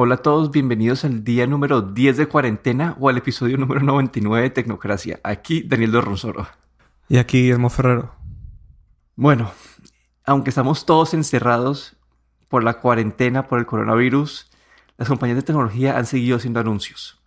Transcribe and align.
Hola 0.00 0.14
a 0.14 0.18
todos, 0.18 0.52
bienvenidos 0.52 1.04
al 1.04 1.24
día 1.24 1.48
número 1.48 1.82
10 1.82 2.18
de 2.18 2.28
cuarentena 2.28 2.96
o 3.00 3.08
al 3.08 3.18
episodio 3.18 3.58
número 3.58 3.80
99 3.80 4.44
de 4.44 4.50
Tecnocracia. 4.50 5.18
Aquí 5.24 5.64
Daniel 5.64 5.90
Dorronsoro. 5.90 6.46
Y 7.08 7.18
aquí 7.18 7.40
Guillermo 7.40 7.68
Ferrero. 7.68 8.14
Bueno, 9.16 9.50
aunque 10.24 10.50
estamos 10.50 10.86
todos 10.86 11.14
encerrados 11.14 11.96
por 12.46 12.62
la 12.62 12.78
cuarentena, 12.78 13.48
por 13.48 13.58
el 13.58 13.66
coronavirus, 13.66 14.48
las 14.98 15.08
compañías 15.08 15.34
de 15.34 15.42
tecnología 15.42 15.98
han 15.98 16.06
seguido 16.06 16.36
haciendo 16.36 16.60
anuncios. 16.60 17.20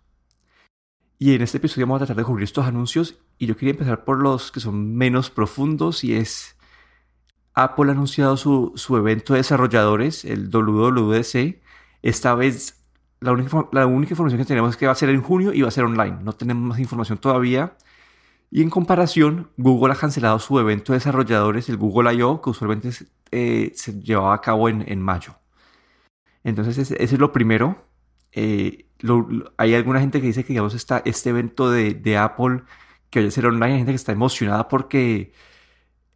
Y 1.18 1.34
en 1.34 1.42
este 1.42 1.58
episodio 1.58 1.86
vamos 1.86 2.00
a 2.00 2.06
tratar 2.06 2.16
de 2.16 2.24
cubrir 2.24 2.44
estos 2.44 2.64
anuncios 2.64 3.18
y 3.36 3.44
yo 3.44 3.54
quería 3.54 3.72
empezar 3.72 4.02
por 4.02 4.18
los 4.18 4.50
que 4.50 4.60
son 4.60 4.96
menos 4.96 5.28
profundos 5.28 6.04
y 6.04 6.14
es 6.14 6.56
Apple 7.52 7.90
ha 7.90 7.92
anunciado 7.92 8.38
su, 8.38 8.72
su 8.76 8.96
evento 8.96 9.34
de 9.34 9.40
desarrolladores, 9.40 10.24
el 10.24 10.48
WWDC, 10.48 11.60
esta 12.02 12.34
vez 12.34 12.82
la 13.22 13.32
única, 13.32 13.68
la 13.72 13.86
única 13.86 14.12
información 14.12 14.40
que 14.40 14.46
tenemos 14.46 14.70
es 14.70 14.76
que 14.76 14.86
va 14.86 14.92
a 14.92 14.96
ser 14.96 15.08
en 15.08 15.22
junio 15.22 15.52
y 15.54 15.62
va 15.62 15.68
a 15.68 15.70
ser 15.70 15.84
online. 15.84 16.18
No 16.22 16.32
tenemos 16.32 16.62
más 16.64 16.78
información 16.80 17.18
todavía. 17.18 17.76
Y 18.50 18.62
en 18.62 18.68
comparación, 18.68 19.50
Google 19.56 19.92
ha 19.94 19.96
cancelado 19.96 20.38
su 20.38 20.58
evento 20.58 20.92
de 20.92 20.98
desarrolladores, 20.98 21.68
el 21.68 21.76
Google 21.76 22.12
I.O., 22.14 22.42
que 22.42 22.50
usualmente 22.50 22.90
eh, 23.30 23.72
se 23.74 23.98
llevaba 24.00 24.34
a 24.34 24.40
cabo 24.40 24.68
en, 24.68 25.00
mayo. 25.00 25.36
Entonces, 26.44 26.78
ese, 26.78 27.02
es 27.02 27.18
lo 27.18 27.32
primero. 27.32 27.86
Eh, 28.32 28.86
hay 29.56 29.74
alguna 29.74 30.00
gente 30.00 30.20
que 30.20 30.26
dice 30.26 30.42
que, 30.42 30.52
digamos, 30.52 30.74
está 30.74 31.02
este 31.04 31.30
evento 31.30 31.70
de, 31.70 32.18
Apple 32.18 32.62
que 33.08 33.20
vaya 33.20 33.28
a 33.28 33.32
ser 33.32 33.46
online. 33.46 33.72
Hay 33.72 33.78
gente 33.78 33.92
que 33.92 33.96
está 33.96 34.12
emocionada 34.12 34.68
porque 34.68 35.32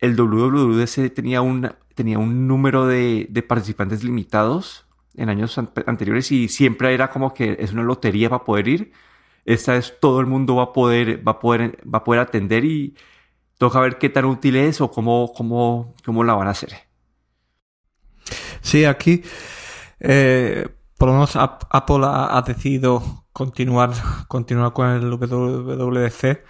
el 0.01 0.17
WWDC 0.17 1.15
tenía 1.15 1.41
un, 1.41 1.71
tenía 1.95 2.19
un 2.19 2.49
número 2.49 2.87
de, 2.87 3.29
de 3.31 3.43
participantes 3.43 4.03
limitados 4.05 4.86
en 5.17 5.29
años 5.29 5.59
anteriores 5.59 6.33
y 6.33 6.49
siempre 6.49 6.95
era 6.95 7.11
como 7.11 7.35
que 7.35 7.57
es 7.61 7.73
una 7.73 7.83
lotería 7.83 8.31
para 8.31 8.45
poder 8.45 8.69
ir. 8.69 8.93
Esta 9.45 9.73
vez 9.75 9.95
todo 10.01 10.21
el 10.21 10.27
mundo 10.27 10.57
va 10.57 10.65
a 10.65 10.73
poder, 10.73 11.27
va 11.27 11.33
a 11.33 11.39
poder, 11.39 11.79
va 11.83 11.99
a 11.99 12.05
poder 12.05 12.21
atender 12.21 12.65
y 12.65 12.97
toca 13.59 13.81
ver 13.81 13.99
qué 13.99 14.09
tan 14.09 14.25
útil 14.25 14.57
es 14.57 14.81
o 14.81 14.91
cómo, 14.91 15.33
cómo, 15.35 15.95
cómo 16.05 16.25
la 16.25 16.35
van 16.35 16.49
a 16.49 16.51
hacer. 16.51 16.75
Sí, 18.61 18.85
aquí 18.85 19.23
eh, 20.01 20.69
por 20.99 21.09
lo 21.09 21.15
menos 21.15 21.37
Apple 21.37 22.01
ha, 22.05 22.43
decidido 22.47 23.27
continuar, 23.33 23.91
continuar 24.29 24.73
con 24.73 24.89
el 24.89 25.11
WWDC. 25.11 26.45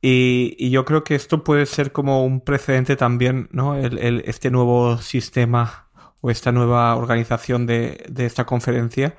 Y, 0.00 0.56
y, 0.58 0.70
yo 0.70 0.84
creo 0.84 1.02
que 1.02 1.14
esto 1.14 1.44
puede 1.44 1.64
ser 1.64 1.92
como 1.92 2.24
un 2.24 2.40
precedente 2.42 2.94
también, 2.96 3.48
¿no? 3.52 3.74
El, 3.74 3.98
el, 3.98 4.22
este 4.26 4.50
nuevo 4.50 4.98
sistema 4.98 5.83
o 6.24 6.30
esta 6.30 6.52
nueva 6.52 6.96
organización 6.96 7.66
de, 7.66 8.02
esta 8.16 8.46
conferencia 8.46 9.14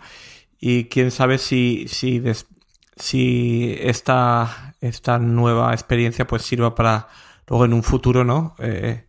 y 0.59 0.86
quién 0.86 1.11
sabe 1.11 1.38
si, 1.38 1.88
si, 1.88 2.20
si 2.95 3.75
esta, 3.80 4.73
esta 4.81 5.20
nueva 5.20 5.72
experiencia 5.72 6.26
pues 6.26 6.42
sirva 6.42 6.73
para 6.73 7.08
luego 7.48 7.66
en 7.66 7.73
un 7.73 7.83
futuro, 7.83 8.23
¿no? 8.23 8.56
Eh, 8.58 9.06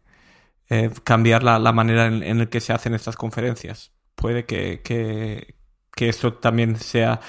eh, 0.69 0.91
cambiar 1.05 1.43
la, 1.43 1.59
manera 1.73 2.05
en, 2.09 2.39
la 2.39 2.47
que 2.47 2.61
se 2.61 2.75
hacen 2.75 2.93
estas 2.93 3.17
conferencias. 3.17 3.95
Puede 4.15 4.45
que, 4.45 4.83
que, 4.85 5.55
esto 6.07 6.35
también 6.35 6.77
sea, 6.77 7.21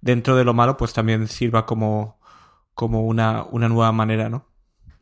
dentro 0.00 0.36
de 0.36 0.44
lo 0.44 0.54
malo, 0.54 0.78
pues 0.78 0.94
también 0.94 1.28
sirva 1.28 1.66
como, 1.66 2.18
como 2.72 3.02
una, 3.02 3.42
una 3.42 3.68
nueva 3.68 3.92
manera, 3.92 4.30
¿no? 4.30 4.46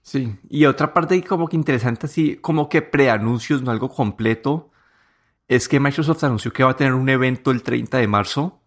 Sí, 0.03 0.37
y 0.51 0.65
otra 0.65 0.93
parte 0.93 1.23
como 1.23 1.47
que 1.47 1.55
interesante, 1.55 2.07
así 2.07 2.39
como 2.39 2.69
que 2.69 2.83
preanuncios, 2.83 3.63
no 3.63 3.71
algo 3.71 3.89
completo, 3.89 4.72
es 5.55 5.69
que 5.69 5.81
Microsoft 5.81 6.25
anunció 6.25 6.53
que 6.53 6.65
va 6.65 6.71
a 6.71 6.77
tener 6.77 6.95
un 6.95 7.09
evento 7.09 7.51
el 7.51 7.63
30 7.63 7.99
de 7.99 8.07
marzo 8.07 8.61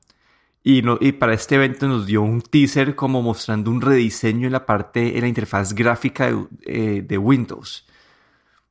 y, 0.64 0.82
no, 0.82 0.98
para 1.20 1.34
este 1.34 1.56
evento 1.56 1.88
nos 1.88 2.08
dio 2.08 2.22
un 2.22 2.42
teaser 2.42 2.96
como 2.96 3.22
mostrando 3.22 3.70
un 3.70 3.82
rediseño 3.82 4.48
en 4.48 4.54
la 4.54 4.66
parte, 4.66 5.16
en 5.16 5.22
la 5.22 5.28
interfaz 5.28 5.74
gráfica 5.74 6.32
de, 6.32 7.06
eh, 7.08 7.18
Windows. 7.18 7.86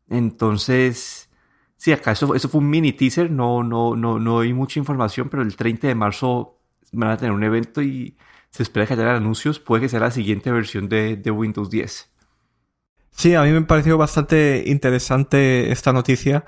Entonces, 0.09 1.31
sí, 1.77 1.93
acá 1.93 2.13
eso, 2.13 2.35
eso, 2.35 2.49
fue 2.49 2.61
un 2.61 2.69
mini 2.69 2.93
teaser, 2.93 3.31
no, 3.31 3.63
no, 3.63 3.95
no, 3.97 4.19
no 4.19 4.41
hay 4.41 4.53
mucha 4.53 4.81
información, 4.81 5.29
pero 5.29 5.43
el 5.43 5.57
30 5.57 5.87
de 5.89 5.95
marzo 5.95 6.59
van 6.93 7.11
a 7.11 7.17
tener 7.17 7.33
un 7.33 7.45
evento 7.45 7.81
y 7.81 8.17
se 8.51 8.63
espera 8.63 8.87
que 8.87 8.95
haya 8.95 9.17
anuncios, 9.17 9.59
puede 9.61 9.83
que 9.83 9.89
sea 9.89 10.01
la 10.01 10.11
siguiente 10.11 10.51
versión 10.51 10.89
de, 10.89 11.17
de 11.17 11.31
Windows 11.31 11.71
10. 11.71 12.11
Sí, 13.11 13.35
a 13.35 13.43
mí 13.43 13.51
me 13.51 13.63
pareció 13.63 13.97
bastante 13.97 14.65
interesante 14.67 15.71
esta 15.71 15.93
noticia. 15.93 16.45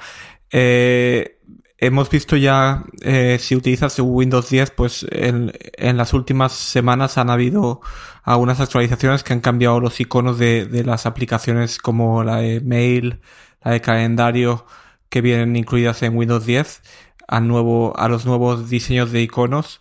Eh, 0.51 1.36
hemos 1.79 2.11
visto 2.11 2.37
ya, 2.37 2.85
eh, 3.03 3.39
si 3.41 3.55
utilizas 3.57 3.99
Windows 3.99 4.49
10, 4.49 4.71
pues 4.71 5.07
en, 5.11 5.53
las 5.97 6.13
últimas 6.13 6.53
semanas 6.53 7.19
han 7.19 7.31
habido 7.31 7.81
algunas 8.23 8.61
actualizaciones 8.61 9.23
que 9.23 9.33
han 9.33 9.41
cambiado 9.41 9.81
los 9.81 10.01
iconos 10.01 10.39
de, 10.39 10.69
las 10.85 11.07
aplicaciones 11.07 11.79
como 11.79 12.25
la 12.25 12.39
de 12.39 12.61
mail, 12.61 13.21
la 13.63 13.73
de 13.73 13.81
calendario, 13.81 14.67
que 15.09 15.21
vienen 15.21 15.57
incluidas 15.57 16.03
en 16.03 16.17
Windows 16.17 16.47
10, 16.47 16.83
a, 17.29 17.41
nuevo, 17.41 17.97
a 17.99 18.09
los 18.09 18.27
nuevos 18.27 18.71
diseños 18.71 19.13
de 19.13 19.23
iconos. 19.23 19.81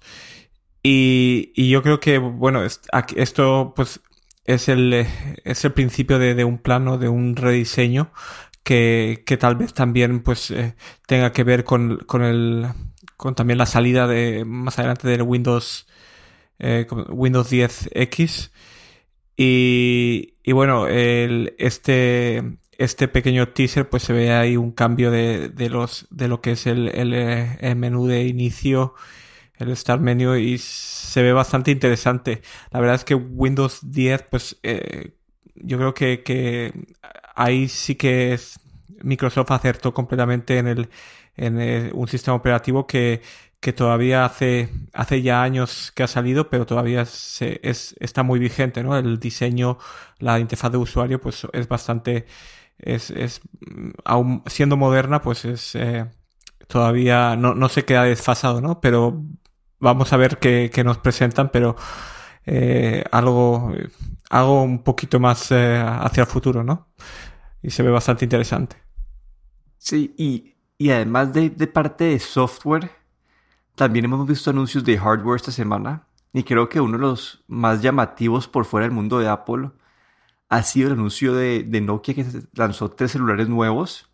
Y, 0.83 1.69
yo 1.69 1.81
creo 1.81 1.99
que, 1.99 2.17
bueno, 2.19 2.61
esto 2.63 3.73
pues 3.75 4.01
es 4.45 4.69
el, 4.69 5.07
es 5.43 5.65
el 5.65 5.73
principio 5.73 6.19
de, 6.19 6.35
de 6.35 6.43
un 6.43 6.59
plano, 6.59 6.97
de 6.99 7.09
un 7.09 7.35
rediseño 7.35 8.11
que, 8.65 9.23
que 9.27 9.37
tal 9.37 9.55
vez 9.55 9.73
también 9.73 10.21
pues 10.21 10.49
eh, 10.51 10.75
tenga 11.07 11.31
que 11.31 11.43
ver 11.43 11.63
con, 11.63 11.97
con, 12.07 12.23
el 12.23 12.67
con 13.15 13.35
también 13.35 13.59
la 13.59 13.67
salida 13.67 14.07
de 14.07 14.43
más 14.43 14.79
adelante 14.79 15.07
del 15.07 15.21
Windows 15.21 15.87
eh, 16.57 16.87
Windows 17.09 17.51
10X 17.51 18.51
y, 19.37 20.33
y 20.43 20.51
bueno 20.51 20.87
el, 20.87 21.55
este 21.59 22.57
este 22.77 23.07
pequeño 23.07 23.49
teaser 23.49 23.87
pues 23.87 24.01
se 24.01 24.13
ve 24.13 24.33
ahí 24.33 24.57
un 24.57 24.71
cambio 24.71 25.11
de, 25.11 25.49
de 25.49 25.69
los 25.69 26.07
de 26.09 26.27
lo 26.27 26.41
que 26.41 26.53
es 26.53 26.65
el, 26.65 26.87
el, 26.87 27.13
el 27.13 27.75
menú 27.75 28.07
de 28.07 28.23
inicio 28.23 28.95
el 29.57 29.77
Start 29.77 30.01
Menu 30.01 30.35
y 30.35 30.57
se 30.57 31.21
ve 31.21 31.31
bastante 31.31 31.71
interesante. 31.71 32.41
La 32.71 32.81
verdad 32.81 32.95
es 32.95 33.05
que 33.05 33.15
Windows 33.15 33.79
10, 33.89 34.23
pues 34.23 34.59
eh, 34.63 35.13
yo 35.55 35.77
creo 35.77 35.93
que 35.93 36.73
ahí 37.35 37.67
sí 37.69 37.95
que 37.95 38.33
es, 38.33 38.59
Microsoft 39.01 39.51
acertó 39.51 39.93
completamente 39.93 40.57
en 40.57 40.67
el 40.67 40.89
en 41.37 41.91
un 41.93 42.07
sistema 42.07 42.35
operativo 42.37 42.87
que, 42.87 43.21
que 43.59 43.73
todavía 43.73 44.25
hace, 44.25 44.69
hace 44.93 45.21
ya 45.21 45.41
años 45.43 45.91
que 45.95 46.03
ha 46.03 46.07
salido, 46.07 46.49
pero 46.49 46.65
todavía 46.65 47.05
se, 47.05 47.59
es, 47.63 47.95
está 47.99 48.23
muy 48.23 48.39
vigente, 48.39 48.83
¿no? 48.83 48.97
El 48.97 49.19
diseño, 49.19 49.77
la 50.19 50.39
interfaz 50.39 50.71
de 50.71 50.77
usuario, 50.77 51.19
pues 51.19 51.47
es 51.51 51.67
bastante, 51.67 52.25
es, 52.77 53.09
es 53.11 53.41
aún 54.03 54.43
siendo 54.47 54.77
moderna, 54.77 55.21
pues 55.21 55.45
es 55.45 55.75
eh, 55.75 56.05
todavía 56.67 57.35
no, 57.35 57.55
no 57.55 57.69
se 57.69 57.85
queda 57.85 58.03
desfasado, 58.03 58.61
¿no? 58.61 58.79
Pero 58.81 59.23
vamos 59.79 60.13
a 60.13 60.17
ver 60.17 60.37
qué, 60.37 60.71
nos 60.85 60.99
presentan, 60.99 61.49
pero 61.49 61.75
eh, 62.45 63.03
algo, 63.11 63.73
algo 64.29 64.63
un 64.63 64.83
poquito 64.83 65.19
más 65.19 65.51
eh, 65.51 65.77
hacia 65.77 66.21
el 66.21 66.27
futuro, 66.27 66.63
¿no? 66.63 66.87
Y 67.61 67.71
se 67.71 67.83
ve 67.83 67.89
bastante 67.89 68.25
interesante. 68.25 68.77
Sí, 69.77 70.13
y, 70.17 70.55
y 70.77 70.89
además 70.89 71.33
de, 71.33 71.49
de, 71.49 71.67
parte 71.67 72.05
de 72.05 72.19
software, 72.19 72.91
también 73.75 74.05
hemos 74.05 74.27
visto 74.27 74.49
anuncios 74.49 74.83
de 74.83 74.97
hardware 74.97 75.37
esta 75.37 75.51
semana. 75.51 76.07
Y 76.33 76.43
creo 76.43 76.67
que 76.69 76.81
uno 76.81 76.97
de 76.97 77.03
los 77.03 77.43
más 77.47 77.81
llamativos 77.81 78.47
por 78.47 78.65
fuera 78.65 78.85
del 78.85 78.93
mundo 78.93 79.19
de 79.19 79.27
Apple 79.27 79.71
ha 80.49 80.63
sido 80.63 80.87
el 80.87 80.93
anuncio 80.93 81.33
de, 81.33 81.63
de 81.63 81.81
Nokia 81.81 82.13
que 82.13 82.25
lanzó 82.53 82.91
tres 82.91 83.11
celulares 83.11 83.47
nuevos. 83.47 84.09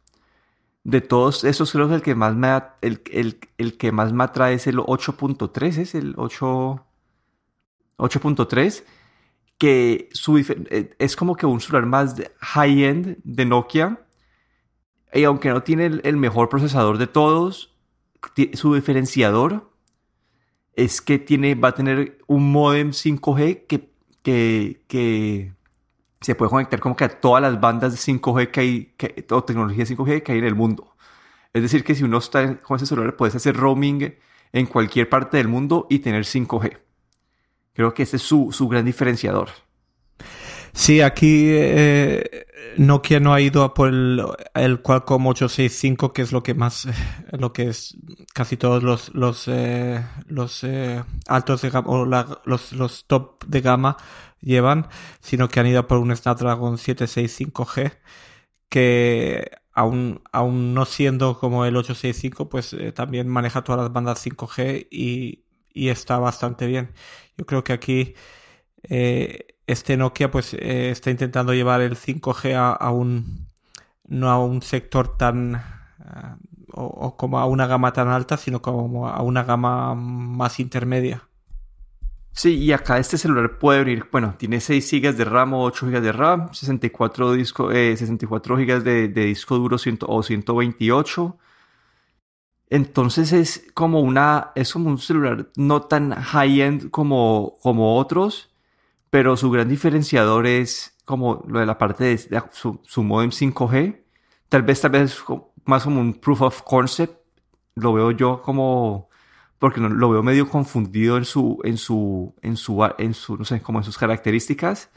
De 0.83 1.01
todos 1.01 1.44
esos, 1.44 1.71
creo 1.71 1.88
que 1.89 1.95
el 1.95 2.01
que 2.01 2.15
más 2.15 2.36
me, 2.36 2.50
el, 2.81 3.01
el, 3.12 3.39
el 3.57 3.77
que 3.77 3.91
más 3.91 4.13
me 4.13 4.24
atrae 4.24 4.56
es 4.56 4.68
el 4.68 4.77
8.3, 4.77 5.77
es 5.77 5.95
el 5.95 6.15
8. 6.18 6.86
8.3, 9.62 10.68
que 10.68 10.78
eh, 10.78 10.96
es 11.00 11.16
como 11.16 11.36
que 11.36 11.46
un 11.46 11.62
celular 11.62 11.86
más 11.86 12.16
high-end 12.40 13.18
de 13.24 13.46
Nokia. 13.46 14.00
Y 15.13 15.24
aunque 15.24 15.50
no 15.50 15.62
tiene 15.63 15.86
el, 16.04 16.18
mejor 16.18 16.50
procesador 16.50 16.98
de 16.98 17.08
todos, 17.08 17.75
su 18.54 18.74
diferenciador 18.75 19.72
es 20.74 21.02
que 21.02 21.19
tiene, 21.19 21.56
va 21.56 21.69
a 21.69 21.75
tener 21.75 22.19
un 22.28 22.52
modem 22.52 22.92
5G 22.92 23.66
que, 23.68 23.92
que, 24.24 24.81
que 24.88 25.54
se 26.22 26.36
puede 26.36 26.50
conectar 26.50 26.80
como 26.80 26.96
que 26.96 27.04
a 27.04 27.10
todas 27.10 27.42
las 27.42 27.60
bandas 27.60 27.92
de 27.92 28.13
5G 28.13 28.52
que 28.52 28.60
hay, 28.60 28.86
que, 28.98 29.25
o 29.31 29.44
tecnología 29.44 29.84
5G 29.86 30.24
que 30.24 30.31
hay 30.31 30.38
en 30.38 30.46
el 30.46 30.56
mundo. 30.56 30.96
Es 31.54 31.62
decir, 31.62 31.84
que 31.84 31.96
si 31.96 32.04
uno 32.04 32.19
está 32.19 32.62
con 32.62 32.78
ese 32.78 32.86
celular, 32.86 33.18
puedes 33.18 33.36
hacer 33.36 33.56
roaming 33.58 34.16
en 34.54 34.66
cualquier 34.66 35.10
parte 35.10 35.38
del 35.38 35.48
mundo 35.48 35.88
y 35.90 36.00
tener 36.00 36.24
5G. 36.24 36.78
Creo 37.73 37.94
que 37.94 38.03
ese 38.03 38.18
es 38.18 38.21
su, 38.21 38.51
su 38.51 38.68
gran 38.68 38.85
diferenciador. 38.85 39.50
Sí, 40.73 41.01
aquí 41.01 41.47
eh, 41.50 42.45
Nokia 42.77 43.19
no 43.19 43.33
ha 43.33 43.41
ido 43.41 43.63
a 43.63 43.73
por 43.73 43.89
el, 43.89 44.23
el, 44.53 44.81
Qualcomm 44.81 45.27
865, 45.27 46.13
que 46.13 46.21
es 46.21 46.31
lo 46.31 46.44
que 46.44 46.53
más, 46.53 46.88
lo 47.31 47.51
que 47.51 47.68
es 47.69 47.97
casi 48.33 48.56
todos 48.57 48.81
los 48.81 49.13
los 49.13 49.47
eh, 49.47 50.03
los 50.27 50.63
eh, 50.63 51.03
altos 51.27 51.62
de 51.62 51.69
gama 51.69 51.89
o 51.89 52.06
los, 52.06 52.71
los 52.73 53.06
top 53.06 53.44
de 53.45 53.62
gama 53.62 53.97
llevan, 54.39 54.88
sino 55.19 55.50
que 55.50 55.59
han 55.59 55.67
ido 55.67 55.88
por 55.88 55.97
un 55.97 56.15
Snapdragon 56.15 56.77
765G 56.77 57.91
que 58.69 59.51
aún, 59.74 60.21
aún 60.31 60.74
no 60.74 60.85
siendo 60.85 61.39
como 61.39 61.65
el 61.65 61.75
865, 61.75 62.50
pues 62.50 62.74
eh, 62.74 62.91
también 62.91 63.27
maneja 63.27 63.63
todas 63.63 63.81
las 63.81 63.94
bandas 63.94 64.25
5G 64.25 64.88
y, 64.91 65.40
y 65.73 65.89
está 65.89 66.19
bastante 66.19 66.68
bien. 66.68 66.91
Yo 67.38 67.45
creo 67.45 67.63
que 67.63 67.73
aquí 67.73 68.15
eh, 68.83 69.47
este 69.68 69.97
Nokia 69.97 70.31
pues 70.31 70.53
eh, 70.53 70.91
está 70.91 71.12
intentando 71.12 71.53
llevar 71.53 71.81
el 71.81 71.95
5G 71.95 72.77
a, 72.79 72.91
un 72.91 73.47
no 74.07 74.29
a 74.29 74.44
un 74.44 74.62
sector 74.62 75.18
tan 75.18 75.63
o, 76.73 76.83
o, 76.85 77.18
como 77.18 77.39
a 77.39 77.45
una 77.45 77.68
gama 77.68 77.94
tan 77.94 78.07
alta, 78.07 78.38
sino 78.38 78.62
como 78.62 79.07
a 79.07 79.21
una 79.21 79.44
gama 79.44 79.95
más 79.95 80.59
intermedia. 80.59 81.27
Sí, 82.33 82.57
y 82.57 82.71
acá 82.71 82.97
este 82.97 83.17
celular 83.17 83.59
puede 83.59 83.83
venir, 83.83 84.06
bueno, 84.09 84.35
tiene 84.38 84.62
6 84.62 84.89
GB 84.91 85.15
de 85.15 85.25
RAM 85.25 85.53
o 85.53 85.63
8 85.65 85.88
GB 85.88 86.01
de 86.01 86.12
RAM, 86.13 86.53
64, 86.53 87.33
disco, 87.33 87.71
eh, 87.71 87.95
64 87.97 88.56
GB 88.56 88.83
de, 88.83 89.07
de, 89.09 89.25
disco 89.25 89.57
duro 89.57 89.77
100, 89.77 90.00
o 90.07 90.24
128. 90.24 91.38
Entonces 92.71 93.33
es 93.33 93.65
como 93.73 94.00
una, 94.00 94.53
es 94.56 94.71
como 94.71 94.89
un 94.89 94.97
celular 94.97 95.50
no 95.57 95.81
tan 95.81 96.13
high-end 96.13 96.89
como, 96.89 97.57
como 97.62 97.97
otros, 97.97 98.50
pero 99.09 99.35
su 99.35 99.51
gran 99.51 99.68
diferenciador 99.68 100.47
es 100.47 100.97
como 101.03 101.44
lo 101.50 101.59
de 101.59 101.65
la 101.65 101.77
parte 101.77 102.06
de, 102.06 102.15
de 102.15 102.41
su, 102.53 102.79
su, 102.85 103.03
modem 103.03 103.31
5G. 103.31 104.01
Tal 104.47 104.63
vez, 104.63 104.79
tal 104.79 104.91
vez 104.91 105.21
más 105.65 105.83
como 105.83 106.00
un 106.00 106.13
proof 106.13 106.41
of 106.44 106.62
concept. 106.63 107.19
Lo 107.75 107.91
veo 107.91 108.12
yo 108.12 108.41
como, 108.41 109.09
porque 109.59 109.81
lo 109.81 110.09
veo 110.09 110.24
medio 110.24 110.47
confundido 110.47 111.17
en 111.17 111.25
su, 111.25 111.59
en 111.65 111.77
su, 111.77 112.33
en 112.41 112.56
su, 112.56 112.89
en 112.97 113.13
su, 113.13 113.38
no 113.38 113.44
sé, 113.44 113.62
como 113.62 113.79
en 113.79 113.83
sus 113.83 113.97
características. 113.97 114.91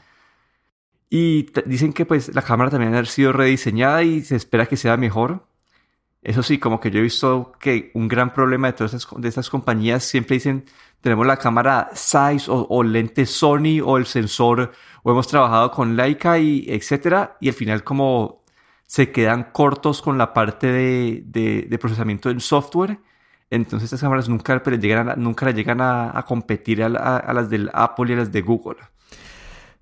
Y 1.09 1.47
dicen 1.65 1.91
que 1.91 2.05
pues 2.05 2.33
la 2.33 2.41
cámara 2.41 2.71
también 2.71 2.95
ha 2.95 3.03
sido 3.03 3.33
rediseñada 3.33 4.03
y 4.03 4.21
se 4.21 4.37
espera 4.37 4.65
que 4.65 4.77
sea 4.77 4.95
mejor. 4.95 5.45
Eso 6.25 6.41
sí, 6.41 6.57
como 6.57 6.79
que 6.79 6.89
yo 6.89 6.99
he 6.99 7.03
visto 7.03 7.51
que 7.59 7.91
un 7.93 8.07
gran 8.07 8.33
problema 8.33 8.67
de 8.67 8.73
todas 8.73 8.95
estas, 8.95 9.21
de 9.21 9.29
estas 9.29 9.49
compañías 9.49 10.03
siempre 10.03 10.35
dicen, 10.37 10.65
tenemos 10.99 11.25
la 11.27 11.37
cámara 11.37 11.89
size 11.93 12.49
o, 12.49 12.65
o, 12.67 12.83
lente 12.83 13.27
Sony 13.27 13.79
o 13.83 13.97
el 13.97 14.07
sensor, 14.07 14.71
o 15.03 15.11
hemos 15.11 15.27
trabajado 15.27 15.69
con 15.69 15.95
Leica 15.95 16.39
y 16.39 16.65
etcétera, 16.67 17.37
y 17.39 17.49
al 17.49 17.53
final 17.53 17.83
como 17.83 18.43
se 18.87 19.11
quedan 19.11 19.51
cortos 19.51 20.01
con 20.01 20.17
la 20.17 20.33
parte 20.33 20.71
de, 20.71 21.23
de, 21.69 21.77
procesamiento 21.77 22.29
del 22.29 22.41
software 22.41 22.99
entonces 23.51 23.85
estas 23.85 24.01
cámaras 24.01 24.27
nunca, 24.27 24.61
pero 24.63 24.77
llegan 24.77 25.09
a, 25.09 25.15
nunca 25.15 25.49
llegan 25.51 25.79
a, 25.81 26.23
competir 26.27 26.83
a, 26.83 26.87
a, 26.87 27.17
a, 27.17 27.33
las 27.33 27.49
del 27.49 27.69
Apple 27.73 28.09
y 28.09 28.13
a 28.13 28.17
las 28.17 28.31
de 28.31 28.41
Google. 28.41 28.77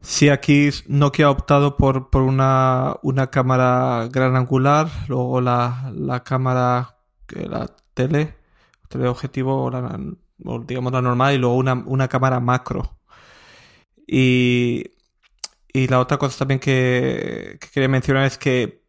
Sí, 0.03 0.29
aquí 0.29 0.69
Nokia 0.87 1.27
ha 1.27 1.31
optado 1.31 1.77
por, 1.77 2.09
por 2.09 2.23
una, 2.23 2.97
una 3.03 3.29
cámara 3.31 4.09
gran 4.11 4.35
angular, 4.35 4.89
luego 5.07 5.39
la, 5.41 5.91
la 5.95 6.23
cámara, 6.23 6.97
la 7.29 7.73
tele, 7.93 8.35
teleobjetivo, 8.89 9.63
o, 9.63 9.71
la, 9.71 9.97
digamos 10.67 10.91
la 10.91 11.01
normal, 11.01 11.35
y 11.35 11.37
luego 11.37 11.55
una, 11.55 11.73
una 11.73 12.09
cámara 12.09 12.39
macro. 12.41 12.97
Y, 14.07 14.91
y 15.73 15.87
la 15.87 15.99
otra 15.99 16.17
cosa 16.17 16.39
también 16.39 16.59
que, 16.59 17.57
que 17.61 17.69
quería 17.69 17.89
mencionar 17.89 18.25
es 18.25 18.37
que 18.37 18.83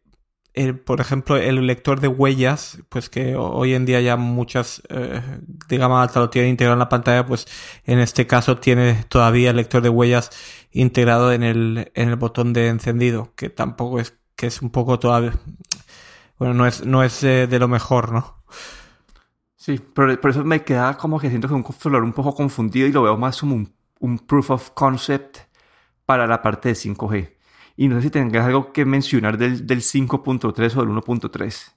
por 0.85 1.01
ejemplo, 1.01 1.35
el 1.35 1.67
lector 1.67 1.99
de 1.99 2.07
huellas, 2.07 2.79
pues 2.89 3.09
que 3.09 3.35
hoy 3.35 3.73
en 3.73 3.85
día 3.85 3.99
ya 3.99 4.15
muchas, 4.15 4.81
eh, 4.89 5.21
digamos, 5.67 6.05
hasta 6.05 6.21
lo 6.21 6.29
tienen 6.29 6.51
integrado 6.51 6.75
en 6.75 6.79
la 6.79 6.87
pantalla, 6.89 7.25
pues 7.25 7.45
en 7.85 7.99
este 7.99 8.25
caso 8.25 8.57
tiene 8.57 9.03
todavía 9.09 9.49
el 9.49 9.57
lector 9.57 9.81
de 9.81 9.89
huellas 9.89 10.31
integrado 10.75 11.31
en 11.31 11.41
el, 11.41 11.91
en 11.95 12.09
el 12.09 12.15
botón 12.17 12.53
de 12.53 12.67
encendido, 12.67 13.33
que 13.35 13.49
tampoco 13.49 13.99
es, 13.99 14.17
que 14.35 14.47
es 14.47 14.61
un 14.61 14.69
poco 14.69 14.99
todavía, 14.99 15.33
bueno, 16.37 16.53
no 16.53 16.67
es, 16.67 16.85
no 16.85 17.01
es 17.03 17.23
eh, 17.23 17.47
de 17.47 17.59
lo 17.59 17.67
mejor, 17.67 18.11
¿no? 18.11 18.43
Sí, 19.55 19.79
pero 19.93 20.19
por 20.19 20.31
eso 20.31 20.43
me 20.43 20.63
queda 20.63 20.97
como 20.97 21.19
que 21.19 21.29
siento 21.29 21.47
que 21.47 21.55
es 21.55 21.65
un 21.65 21.73
celular 21.73 22.03
un 22.03 22.13
poco 22.13 22.35
confundido 22.35 22.87
y 22.87 22.91
lo 22.91 23.03
veo 23.03 23.17
más 23.17 23.39
como 23.39 23.55
un, 23.55 23.73
un 23.99 24.19
proof 24.19 24.51
of 24.51 24.71
concept 24.71 25.37
para 26.05 26.27
la 26.27 26.41
parte 26.41 26.69
de 26.69 26.75
5G. 26.75 27.33
Y 27.77 27.87
no 27.87 27.95
sé 27.95 28.03
si 28.03 28.09
tengas 28.09 28.45
algo 28.45 28.71
que 28.73 28.85
mencionar 28.85 29.37
del, 29.37 29.65
del 29.65 29.79
5.3 29.79 30.43
o 30.45 30.51
del 30.53 30.89
1.3. 30.89 31.71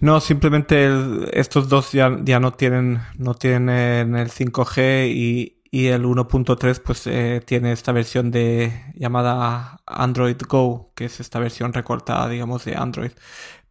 No, 0.00 0.20
simplemente 0.20 0.84
el, 0.84 1.28
estos 1.32 1.68
dos 1.68 1.92
ya, 1.92 2.18
ya, 2.24 2.40
no 2.40 2.52
tienen, 2.52 3.00
no 3.18 3.34
tienen 3.34 4.16
el 4.16 4.30
5G 4.30 5.08
y, 5.08 5.61
y 5.72 5.86
el 5.88 6.04
1.3 6.04 6.82
pues 6.84 7.06
eh, 7.08 7.42
tiene 7.44 7.72
esta 7.72 7.92
versión 7.92 8.30
de 8.30 8.84
llamada 8.94 9.80
Android 9.86 10.36
Go, 10.48 10.92
que 10.94 11.06
es 11.06 11.18
esta 11.18 11.40
versión 11.40 11.72
recortada, 11.72 12.28
digamos, 12.28 12.64
de 12.64 12.76
Android. 12.76 13.10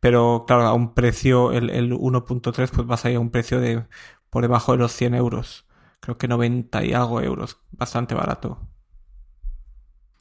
Pero 0.01 0.45
claro, 0.47 0.63
a 0.63 0.73
un 0.73 0.93
precio, 0.95 1.53
el, 1.53 1.69
el 1.69 1.93
1.3 1.93 2.53
pues 2.71 2.89
va 2.89 2.95
a 2.95 2.97
salir 2.97 3.17
a 3.17 3.21
un 3.21 3.29
precio 3.29 3.61
de 3.61 3.85
por 4.31 4.41
debajo 4.41 4.71
de 4.73 4.79
los 4.79 4.93
100 4.93 5.13
euros. 5.13 5.67
Creo 5.99 6.17
que 6.17 6.27
90 6.27 6.83
y 6.85 6.93
algo 6.93 7.21
euros, 7.21 7.59
bastante 7.71 8.15
barato. 8.15 8.59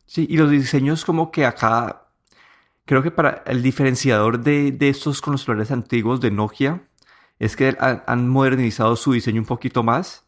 Sí, 0.05 0.26
y 0.29 0.37
los 0.37 0.50
diseños 0.50 1.05
como 1.06 1.31
que 1.31 1.47
acá, 1.47 2.09
creo 2.85 3.03
que 3.03 3.11
para 3.11 3.43
el 3.47 3.62
diferenciador 3.62 4.41
de, 4.41 4.73
de 4.73 4.91
estos 4.91 5.23
con 5.23 5.33
los 5.33 5.71
antiguos 5.71 6.21
de 6.21 6.31
Nokia 6.31 6.83
es 7.38 7.56
que 7.56 7.75
han, 7.79 8.29
modernizado 8.29 8.97
su 8.97 9.12
diseño 9.12 9.41
un 9.41 9.47
poquito 9.47 9.83
más. 9.83 10.26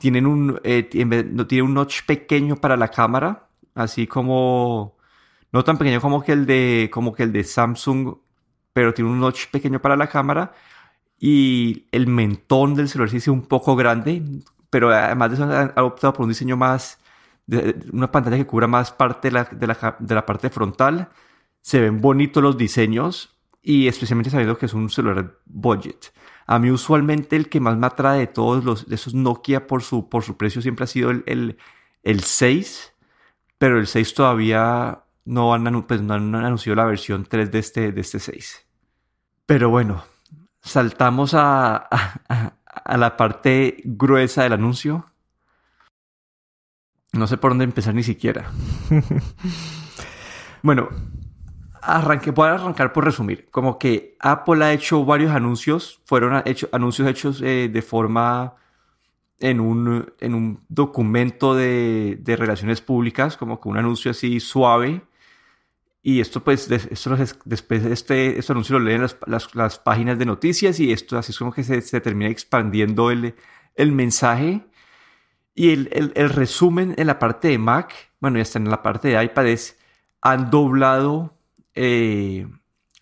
Tienen 0.00 0.26
un, 0.26 0.58
eh, 0.64 0.82
tiene 0.84 1.62
un 1.62 1.74
notch 1.74 2.06
pequeño 2.06 2.56
para 2.56 2.76
la 2.76 2.88
cámara, 2.88 3.48
así 3.74 4.06
como, 4.06 4.96
no 5.52 5.62
tan 5.62 5.76
pequeño 5.78 6.00
como 6.00 6.22
que 6.22 6.32
el 6.32 6.46
de, 6.46 6.90
como 6.90 7.12
que 7.12 7.22
el 7.22 7.32
de 7.32 7.44
Samsung, 7.44 8.16
pero 8.72 8.94
tiene 8.94 9.10
un 9.10 9.20
notch 9.20 9.48
pequeño 9.48 9.80
para 9.80 9.96
la 9.96 10.08
cámara. 10.08 10.52
Y 11.18 11.86
el 11.92 12.06
mentón 12.06 12.74
del 12.74 12.88
celular 12.88 13.10
sí 13.10 13.18
es 13.18 13.28
un 13.28 13.42
poco 13.42 13.76
grande, 13.76 14.22
pero 14.70 14.90
además 14.90 15.30
de 15.30 15.34
eso 15.34 15.44
han 15.44 15.72
optado 15.76 16.14
por 16.14 16.22
un 16.22 16.30
diseño 16.30 16.56
más 16.56 16.98
de 17.46 17.76
una 17.92 18.10
pantalla 18.10 18.38
que 18.38 18.46
cubra 18.46 18.66
más 18.66 18.92
parte 18.92 19.28
de 19.28 19.32
la, 19.32 19.44
de 19.44 19.66
la, 19.66 19.96
de 19.98 20.14
la 20.14 20.24
parte 20.24 20.48
frontal. 20.48 21.10
Se 21.60 21.78
ven 21.78 22.00
bonitos 22.00 22.42
los 22.42 22.56
diseños 22.56 23.36
y 23.62 23.86
especialmente 23.86 24.30
sabiendo 24.30 24.56
que 24.56 24.66
es 24.66 24.72
un 24.72 24.88
celular 24.88 25.38
budget. 25.44 26.12
A 26.50 26.58
mí 26.58 26.70
usualmente 26.70 27.36
el 27.36 27.48
que 27.48 27.60
más 27.60 27.76
me 27.76 27.86
atrae 27.86 28.18
de 28.18 28.26
todos 28.26 28.64
los, 28.64 28.88
de 28.88 28.96
esos 28.96 29.14
Nokia 29.14 29.66
por 29.66 29.82
su, 29.82 30.08
por 30.08 30.24
su 30.24 30.36
precio 30.36 30.60
siempre 30.60 30.84
ha 30.84 30.88
sido 30.88 31.10
el, 31.10 31.22
el, 31.26 31.58
el 32.02 32.22
6, 32.24 32.92
pero 33.56 33.78
el 33.78 33.86
6 33.86 34.14
todavía 34.14 35.04
no 35.24 35.54
han, 35.54 35.82
pues 35.84 36.02
no 36.02 36.14
han 36.14 36.34
anunciado 36.34 36.74
la 36.74 36.86
versión 36.86 37.24
3 37.24 37.52
de 37.52 37.58
este, 37.60 37.92
de 37.92 38.00
este 38.00 38.18
6. 38.18 38.66
Pero 39.46 39.70
bueno, 39.70 40.02
saltamos 40.60 41.34
a, 41.34 41.88
a, 41.88 42.54
a 42.64 42.96
la 42.96 43.16
parte 43.16 43.76
gruesa 43.84 44.42
del 44.42 44.54
anuncio 44.54 45.10
no 47.12 47.26
sé 47.26 47.36
por 47.36 47.50
dónde 47.50 47.64
empezar 47.64 47.94
ni 47.94 48.02
siquiera. 48.02 48.50
bueno, 50.62 50.88
arranque, 51.82 52.30
voy 52.30 52.48
a 52.48 52.54
arrancar 52.54 52.92
por 52.92 53.04
resumir. 53.04 53.48
Como 53.50 53.78
que 53.78 54.16
Apple 54.20 54.64
ha 54.64 54.72
hecho 54.72 55.04
varios 55.04 55.32
anuncios, 55.32 56.00
fueron 56.04 56.42
hecho, 56.44 56.68
anuncios 56.72 57.08
hechos 57.08 57.42
eh, 57.42 57.68
de 57.72 57.82
forma 57.82 58.54
en 59.40 59.60
un, 59.60 60.12
en 60.20 60.34
un 60.34 60.60
documento 60.68 61.54
de, 61.54 62.18
de, 62.20 62.36
relaciones 62.36 62.80
públicas, 62.80 63.36
como 63.36 63.60
que 63.60 63.68
un 63.68 63.78
anuncio 63.78 64.10
así 64.10 64.40
suave. 64.40 65.02
Y 66.02 66.20
esto, 66.20 66.42
pues, 66.42 66.70
esto, 66.70 67.16
después 67.44 67.84
este, 67.84 68.38
este 68.38 68.52
anuncio 68.52 68.78
lo 68.78 68.84
leen 68.84 69.02
las, 69.02 69.16
las, 69.26 69.54
las, 69.54 69.78
páginas 69.78 70.18
de 70.18 70.26
noticias 70.26 70.80
y 70.80 70.92
esto 70.92 71.18
así 71.18 71.32
es 71.32 71.38
como 71.38 71.52
que 71.52 71.62
se, 71.62 71.80
se 71.82 72.00
termina 72.00 72.30
expandiendo 72.30 73.10
el, 73.10 73.34
el 73.74 73.92
mensaje 73.92 74.66
y 75.54 75.70
el, 75.72 75.90
el, 75.92 76.12
el, 76.14 76.30
resumen 76.30 76.94
en 76.96 77.06
la 77.06 77.18
parte 77.18 77.48
de 77.48 77.58
Mac, 77.58 77.92
bueno, 78.20 78.38
ya 78.38 78.42
está 78.42 78.58
en 78.58 78.70
la 78.70 78.82
parte 78.82 79.08
de 79.08 79.22
iPad, 79.22 79.46
es 79.48 79.78
han 80.22 80.50
doblado, 80.50 81.34
eh, 81.74 82.46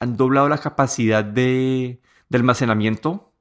han 0.01 0.17
doblado 0.17 0.49
la 0.49 0.59
capacidad 0.59 1.25
de, 1.25 2.01
de, 2.29 2.39
almacenamiento. 2.39 3.33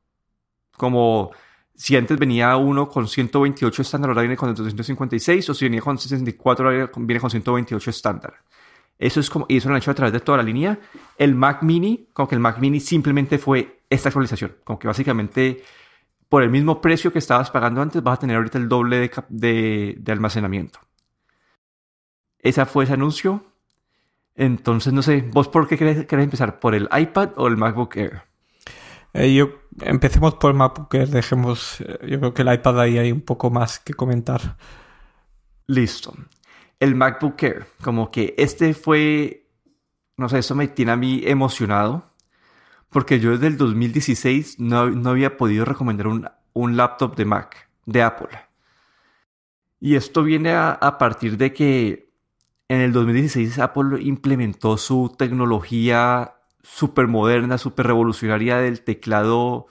Como 0.71 1.31
si 1.75 1.95
antes 1.95 2.17
venía 2.19 2.55
uno 2.57 2.89
con 2.89 3.07
128 3.07 3.81
estándar, 3.81 4.09
ahora 4.09 4.21
viene 4.21 4.37
con 4.37 4.53
256, 4.53 5.49
o 5.49 5.53
si 5.53 5.65
venía 5.65 5.81
con 5.81 5.97
64, 5.97 6.65
ahora 6.67 6.91
viene 6.97 7.19
con 7.19 7.29
128 7.29 7.89
estándar. 7.89 8.35
Eso 8.99 9.19
es 9.19 9.29
como, 9.29 9.45
y 9.47 9.57
eso 9.57 9.69
lo 9.69 9.75
han 9.75 9.81
hecho 9.81 9.91
a 9.91 9.95
través 9.95 10.13
de 10.13 10.19
toda 10.19 10.37
la 10.37 10.43
línea. 10.43 10.79
El 11.17 11.35
Mac 11.35 11.61
Mini, 11.61 12.09
como 12.13 12.27
que 12.27 12.35
el 12.35 12.41
Mac 12.41 12.59
Mini 12.59 12.79
simplemente 12.79 13.37
fue 13.37 13.81
esta 13.89 14.09
actualización. 14.09 14.55
Como 14.63 14.79
que 14.79 14.87
básicamente 14.87 15.63
por 16.29 16.43
el 16.43 16.49
mismo 16.49 16.81
precio 16.81 17.11
que 17.13 17.19
estabas 17.19 17.51
pagando 17.51 17.81
antes, 17.81 18.03
vas 18.03 18.17
a 18.17 18.21
tener 18.21 18.37
ahorita 18.37 18.57
el 18.57 18.67
doble 18.67 18.97
de, 18.99 19.11
de, 19.29 19.95
de 19.97 20.11
almacenamiento. 20.11 20.79
esa 22.39 22.65
fue 22.65 22.85
ese 22.85 22.93
anuncio. 22.93 23.45
Entonces, 24.37 24.93
no 24.93 25.01
sé, 25.01 25.27
¿vos 25.33 25.49
por 25.49 25.67
qué 25.67 25.77
querés, 25.77 26.05
empezar? 26.09 26.59
¿Por 26.59 26.75
el 26.75 26.87
iPad 26.95 27.31
o 27.35 27.47
el 27.47 27.57
MacBook 27.57 27.97
Air? 27.97 28.21
Eh, 29.13 29.33
yo 29.33 29.49
empecemos 29.81 30.35
por 30.35 30.51
el 30.51 30.57
MacBook 30.57 30.93
Air, 30.93 31.09
dejemos, 31.09 31.81
eh, 31.81 31.97
yo 32.07 32.19
creo 32.19 32.33
que 32.33 32.43
el 32.43 32.53
iPad 32.53 32.79
ahí 32.79 32.97
hay 32.97 33.11
un 33.11 33.21
poco 33.21 33.49
más 33.49 33.79
que 33.79 33.93
comentar. 33.93 34.57
Listo. 35.65 36.13
El 36.79 36.95
MacBook 36.95 37.41
Air, 37.41 37.65
como 37.81 38.11
que 38.11 38.35
este 38.37 38.73
fue, 38.75 39.49
no 40.17 40.29
sé, 40.29 40.37
eso 40.39 40.53
me 40.53 40.67
tiene 40.67 40.91
a 40.91 40.95
mí 40.95 41.23
emocionado, 41.25 42.13
porque 42.89 43.19
yo 43.19 43.31
desde 43.31 43.47
el 43.47 43.57
2016 43.57 44.59
no, 44.59 44.89
no 44.91 45.09
había 45.09 45.35
podido 45.35 45.65
recomendar 45.65 46.07
un, 46.07 46.29
un 46.53 46.77
laptop 46.77 47.15
de 47.15 47.25
Mac, 47.25 47.69
de 47.85 48.03
Apple. 48.03 48.47
Y 49.79 49.95
esto 49.95 50.23
viene 50.23 50.53
a, 50.55 50.97
partir 50.97 51.37
de 51.37 51.53
que 51.53 52.06
en 52.69 52.81
el 52.81 52.91
2016 52.91 53.59
Apple 53.59 54.01
implementó 54.01 54.77
su 54.77 55.13
tecnología 55.17 56.35
súper 56.63 57.07
moderna, 57.07 57.57
súper 57.57 57.87
revolucionaria 57.87 58.57
del 58.57 58.81
teclado 58.81 59.67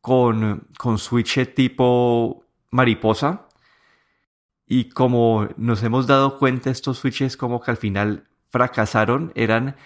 con, 0.00 0.68
con 0.78 0.98
switch 0.98 1.54
tipo 1.54 2.44
mariposa. 2.70 3.48
Y 4.66 4.90
como 4.90 5.48
nos 5.56 5.82
hemos 5.82 6.06
dado 6.06 6.38
cuenta, 6.38 6.70
estos 6.70 6.98
switches 6.98 7.36
como 7.36 7.60
que 7.60 7.70
al 7.70 7.76
final 7.76 8.28
fracasaron, 8.50 9.32
eran, 9.34 9.76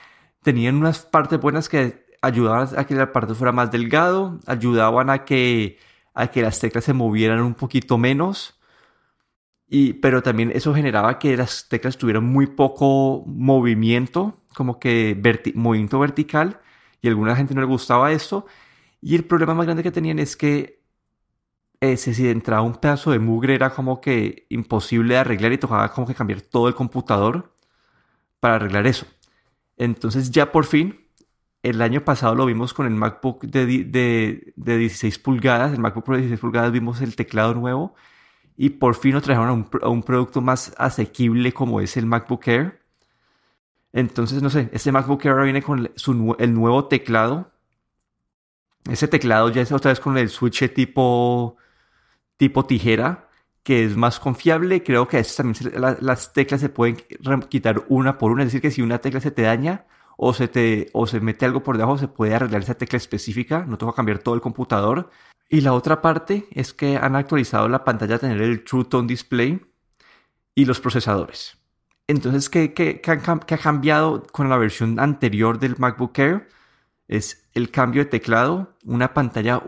tenían 0.43 0.77
unas 0.77 1.01
partes 1.01 1.41
buenas 1.41 1.69
que 1.69 2.07
ayudaban 2.23 2.69
a 2.77 2.87
que 2.87 2.95
el 2.95 3.01
aparato 3.01 3.35
fuera 3.35 3.53
más 3.53 3.71
delgado, 3.71 4.39
ayudaban 4.47 5.11
a 5.11 5.25
que, 5.25 5.79
a 6.15 6.29
que 6.29 6.43
las 6.43 6.61
teclas 6.61 6.85
se 6.85 6.93
movieran 6.93 7.41
un 7.41 7.55
poquito 7.55 7.99
menos 7.99 8.60
y, 9.71 9.95
pero 9.95 10.23
también 10.23 10.51
eso 10.53 10.75
generaba 10.75 11.19
que 11.21 11.37
las 11.37 11.69
teclas 11.69 11.97
tuvieran 11.97 12.25
muy 12.25 12.49
poco 12.49 13.23
movimiento, 13.27 14.37
como 14.55 14.81
que 14.81 15.17
movimiento 15.55 16.01
vertical, 16.01 16.61
y 17.01 17.07
a 17.09 17.11
alguna 17.11 17.37
gente 17.37 17.55
no 17.55 17.61
le 17.61 17.69
gustaba 17.69 18.11
eso. 18.13 18.47
Y 19.01 19.15
el 19.15 19.25
problema 19.25 19.55
más 19.55 19.67
grande 19.67 19.85
que 19.85 19.93
tenían 19.93 20.19
es 20.19 20.37
que 20.37 20.83
ese, 21.81 22.15
si 22.15 22.29
entraba 22.29 22.63
un 22.63 22.77
pedazo 22.77 23.13
de 23.13 23.21
mugre 23.21 23.55
era 23.55 23.71
como 23.71 24.01
que 24.01 24.47
imposible 24.51 25.15
de 25.15 25.21
arreglar 25.21 25.53
y 25.53 25.59
tocaba 25.59 25.93
como 25.93 26.07
que 26.07 26.15
cambiar 26.15 26.43
todo 26.43 26.69
el 26.69 26.75
computador 26.75 27.55
para 28.41 28.57
arreglar 28.57 28.87
eso. 28.87 29.07
Entonces 29.79 30.31
ya 30.33 30.53
por 30.53 30.67
fin, 30.67 31.07
el 31.63 31.83
año 31.83 32.05
pasado 32.05 32.35
lo 32.35 32.47
vimos 32.47 32.75
con 32.75 32.87
el 32.87 32.95
MacBook 32.95 33.45
de, 33.45 33.67
de, 33.67 34.53
de 34.57 34.79
16 34.79 35.19
pulgadas, 35.21 35.73
el 35.73 35.81
MacBook 35.81 36.05
Pro 36.05 36.17
de 36.17 36.23
16 36.23 36.41
pulgadas 36.41 36.73
vimos 36.73 37.01
el 37.03 37.17
teclado 37.17 37.55
nuevo 37.55 37.95
y 38.63 38.69
por 38.69 38.95
fin 38.95 39.15
lo 39.15 39.23
trajeron 39.23 39.71
a 39.81 39.89
un, 39.89 40.03
producto 40.03 40.43
más 40.43 40.75
asequible 40.77 41.51
como 41.55 41.81
es 41.81 41.97
el 41.97 42.05
MacBook 42.05 42.47
Air. 42.47 42.83
Entonces, 43.95 44.43
no 44.43 44.51
sé, 44.51 44.69
este 44.75 44.93
MacBook 44.93 45.25
Air 45.25 45.45
viene 45.45 45.63
con 45.63 45.91
el 46.39 46.55
nuevo 46.55 46.85
teclado. 46.85 47.51
Ese 48.85 49.09
teclado 49.09 49.49
ya 49.49 49.63
es 49.63 49.73
otra 49.73 49.93
vez 49.93 49.99
con 49.99 50.19
el 50.19 50.29
switch 50.29 50.75
tipo, 50.75 51.57
tipo 52.37 52.67
tijera, 52.67 53.31
que 53.63 53.83
es 53.83 53.97
más 53.97 54.21
confiable. 54.21 54.83
Creo 54.83 55.09
que 55.09 55.23
también 55.23 55.57
las 56.01 56.35
teclas 56.35 56.61
se 56.61 56.69
pueden 56.69 56.99
quitar 57.49 57.87
una 57.89 58.19
por 58.19 58.31
una. 58.31 58.43
Es 58.43 58.49
decir, 58.49 58.61
que 58.61 58.71
si 58.71 58.83
una 58.83 58.99
tecla 58.99 59.21
se 59.21 59.31
te 59.31 59.41
daña 59.41 59.87
o 60.23 60.35
se, 60.35 60.49
te, 60.49 60.91
o 60.93 61.07
se 61.07 61.19
mete 61.19 61.47
algo 61.47 61.63
por 61.63 61.79
debajo, 61.79 61.97
se 61.97 62.07
puede 62.07 62.35
arreglar 62.35 62.61
esa 62.61 62.75
tecla 62.75 62.99
específica. 62.99 63.65
No 63.67 63.79
que 63.79 63.87
cambiar 63.97 64.19
todo 64.19 64.35
el 64.35 64.43
computador. 64.43 65.09
Y 65.49 65.63
la 65.63 65.73
otra 65.73 66.03
parte 66.03 66.47
es 66.51 66.75
que 66.75 66.99
han 66.99 67.17
actualizado 67.17 67.71
la 67.71 67.85
pantalla 67.85 68.17
a 68.17 68.19
tener 68.19 68.43
el 68.43 68.63
True 68.63 68.85
Tone 68.85 69.09
Display 69.09 69.63
y 70.55 70.67
los 70.67 70.79
procesadores. 70.79 71.57
Entonces, 72.07 72.51
¿qué, 72.51 73.01
ha 73.03 73.57
cambiado 73.57 74.23
con 74.31 74.51
la 74.51 74.59
versión 74.59 75.01
anterior 75.01 75.59
del 75.59 75.77
MacBook 75.79 76.19
Air? 76.19 76.49
Es 77.09 77.49
el 77.55 77.71
cambio 77.71 78.05
de 78.05 78.11
teclado, 78.11 78.77
una 78.85 79.15
pantalla 79.15 79.63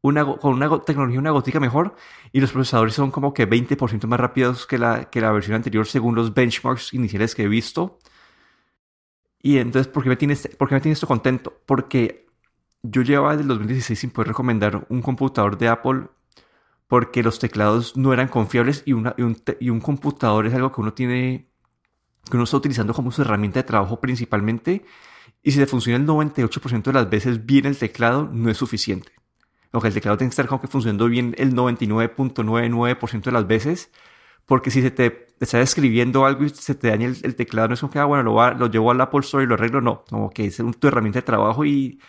una, 0.00 0.24
con 0.24 0.54
una 0.54 0.80
tecnología 0.80 1.20
una 1.20 1.32
gotica 1.32 1.60
mejor 1.60 1.96
y 2.32 2.40
los 2.40 2.50
procesadores 2.50 2.94
son 2.94 3.10
como 3.10 3.34
que 3.34 3.46
20% 3.46 4.06
más 4.06 4.18
rápidos 4.18 4.66
que 4.66 4.78
la, 4.78 5.10
que 5.10 5.20
la 5.20 5.32
versión 5.32 5.56
anterior 5.56 5.86
según 5.86 6.14
los 6.14 6.32
benchmarks 6.32 6.94
iniciales 6.94 7.34
que 7.34 7.42
he 7.42 7.48
visto. 7.48 7.98
Y 9.42 9.58
entonces, 9.58 9.90
¿por 9.90 10.02
qué 10.02 10.08
me 10.10 10.16
tiene, 10.16 10.36
por 10.58 10.68
qué 10.68 10.74
me 10.74 10.80
tiene 10.80 10.92
esto 10.92 11.06
contento? 11.06 11.60
Porque 11.66 12.26
yo 12.82 13.02
llevaba 13.02 13.32
desde 13.32 13.42
el 13.42 13.48
2016 13.48 13.98
sin 13.98 14.10
poder 14.10 14.28
recomendar 14.28 14.86
un 14.88 15.02
computador 15.02 15.58
de 15.58 15.68
Apple 15.68 16.08
porque 16.88 17.22
los 17.22 17.38
teclados 17.38 17.96
no 17.96 18.12
eran 18.12 18.28
confiables 18.28 18.82
y, 18.84 18.94
una, 18.94 19.14
y, 19.16 19.70
un, 19.70 19.80
computador 19.80 20.46
es 20.46 20.54
algo 20.54 20.72
que 20.72 20.80
uno 20.80 20.92
tiene, 20.92 21.48
que 22.28 22.36
uno 22.36 22.44
está 22.44 22.56
utilizando 22.56 22.92
como 22.94 23.12
su 23.12 23.22
herramienta 23.22 23.60
de 23.60 23.64
trabajo 23.64 24.00
principalmente 24.00 24.84
y 25.42 25.52
si 25.52 25.60
le 25.60 25.66
funciona 25.66 25.98
el 25.98 26.06
98% 26.06 26.82
de 26.82 26.92
las 26.92 27.08
veces 27.08 27.46
bien 27.46 27.66
el 27.66 27.78
teclado 27.78 28.28
no 28.32 28.50
es 28.50 28.56
suficiente. 28.56 29.12
Lo 29.72 29.80
que 29.80 29.88
el 29.88 29.94
teclado 29.94 30.18
tiene 30.18 30.30
que 30.30 30.32
estar 30.32 30.48
como 30.48 30.60
que 30.60 30.66
funcionando 30.66 31.06
bien 31.06 31.34
el 31.38 31.54
99.99% 31.54 33.22
de 33.22 33.32
las 33.32 33.46
veces 33.46 33.92
porque 34.50 34.72
si 34.72 34.82
se 34.82 34.90
te 34.90 35.28
está 35.38 35.60
escribiendo 35.60 36.26
algo 36.26 36.42
y 36.44 36.48
se 36.48 36.74
te 36.74 36.88
daña 36.88 37.06
el, 37.06 37.36
teclado 37.36 37.68
no 37.68 37.74
es 37.74 37.80
como 37.80 37.92
que, 37.92 38.00
ah, 38.00 38.04
bueno, 38.04 38.24
lo, 38.24 38.54
lo 38.54 38.66
llevo 38.66 38.90
al 38.90 39.00
Apple 39.00 39.20
Store 39.20 39.44
y 39.44 39.46
lo 39.46 39.54
arreglo, 39.54 39.80
no, 39.80 40.04
como 40.10 40.30
que 40.30 40.46
es 40.46 40.60
tu 40.80 40.88
herramienta 40.88 41.20
de 41.20 41.22
trabajo 41.22 41.64
y 41.64 42.00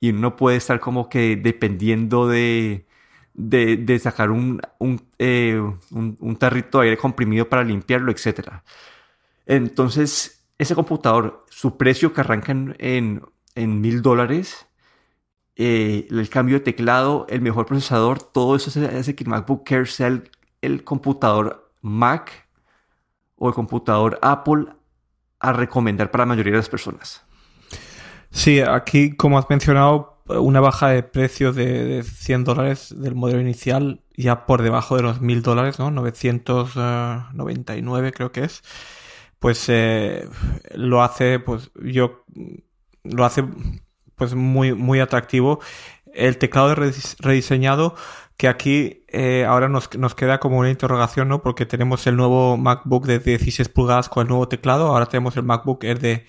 y 0.00 0.10
uno 0.10 0.36
puede 0.36 0.56
estar 0.56 0.80
como 0.80 1.08
que 1.08 1.36
dependiendo 1.36 2.28
de, 2.28 2.86
de, 3.34 3.98
sacar 3.98 4.30
un, 4.30 4.60
eh, 5.18 5.60
un, 5.90 6.16
un, 6.20 6.36
tarrito 6.36 6.78
de 6.78 6.84
aire 6.86 6.96
comprimido 6.96 7.48
para 7.48 7.64
limpiarlo, 7.64 8.12
etc. 8.12 8.62
Entonces, 9.46 10.46
ese 10.58 10.74
computador, 10.74 11.44
su 11.50 11.76
precio 11.76 12.12
que 12.14 12.20
arranca 12.22 12.52
en 12.52 13.22
mil 13.56 14.02
dólares, 14.02 14.66
eh, 15.62 16.06
el 16.10 16.28
cambio 16.30 16.56
de 16.56 16.64
teclado, 16.64 17.26
el 17.28 17.42
mejor 17.42 17.66
procesador, 17.66 18.22
todo 18.22 18.56
eso 18.56 18.70
hace 18.98 19.14
que 19.14 19.24
el 19.24 19.30
MacBook 19.30 19.70
Air 19.70 19.86
sea 19.88 20.06
el, 20.06 20.30
el 20.62 20.84
computador 20.84 21.69
Mac 21.80 22.48
o 23.36 23.48
el 23.48 23.54
computador 23.54 24.18
Apple 24.22 24.66
a 25.38 25.52
recomendar 25.52 26.10
para 26.10 26.22
la 26.22 26.28
mayoría 26.28 26.52
de 26.52 26.58
las 26.58 26.68
personas. 26.68 27.24
Sí, 28.30 28.60
aquí, 28.60 29.16
como 29.16 29.38
has 29.38 29.50
mencionado, 29.50 30.22
una 30.26 30.60
baja 30.60 30.88
de 30.88 31.02
precio 31.02 31.52
de, 31.52 32.02
100 32.04 32.44
dólares 32.44 32.94
del 32.96 33.14
modelo 33.14 33.40
inicial, 33.40 34.02
ya 34.16 34.46
por 34.46 34.62
debajo 34.62 34.96
de 34.96 35.02
los 35.02 35.20
1000 35.20 35.42
dólares, 35.42 35.78
¿no? 35.78 35.90
999 35.90 38.12
creo 38.12 38.32
que 38.32 38.44
es. 38.44 38.62
Pues 39.38 39.64
eh, 39.68 40.26
lo 40.74 41.02
hace, 41.02 41.38
pues 41.40 41.70
yo, 41.82 42.24
lo 43.02 43.24
hace 43.24 43.44
pues 44.14 44.34
muy, 44.34 44.74
muy 44.74 45.00
atractivo. 45.00 45.60
El 46.12 46.38
teclado 46.38 46.74
rediseñado, 46.74 47.94
que 48.40 48.48
aquí 48.48 49.04
eh, 49.08 49.44
ahora 49.46 49.68
nos, 49.68 49.94
nos, 49.98 50.14
queda 50.14 50.40
como 50.40 50.58
una 50.58 50.70
interrogación, 50.70 51.28
¿no? 51.28 51.42
Porque 51.42 51.66
tenemos 51.66 52.06
el 52.06 52.16
nuevo 52.16 52.56
MacBook 52.56 53.04
de 53.04 53.18
16 53.18 53.68
pulgadas 53.68 54.08
con 54.08 54.22
el 54.22 54.28
nuevo 54.30 54.48
teclado, 54.48 54.86
ahora 54.86 55.04
tenemos 55.04 55.36
el 55.36 55.42
MacBook 55.42 55.84
Air 55.84 55.98
de 56.00 56.26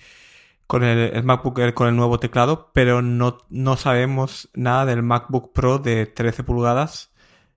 con 0.66 0.84
el, 0.84 1.24
MacBook 1.24 1.58
Air 1.58 1.72
con 1.72 1.88
el 1.88 1.96
nuevo 1.96 2.20
teclado, 2.20 2.70
pero 2.74 3.00
no, 3.00 3.38
no 3.48 3.78
sabemos 3.78 4.50
nada 4.52 4.84
del 4.84 5.02
MacBook 5.02 5.54
Pro 5.54 5.78
de 5.78 6.04
13 6.04 6.44
pulgadas. 6.44 7.14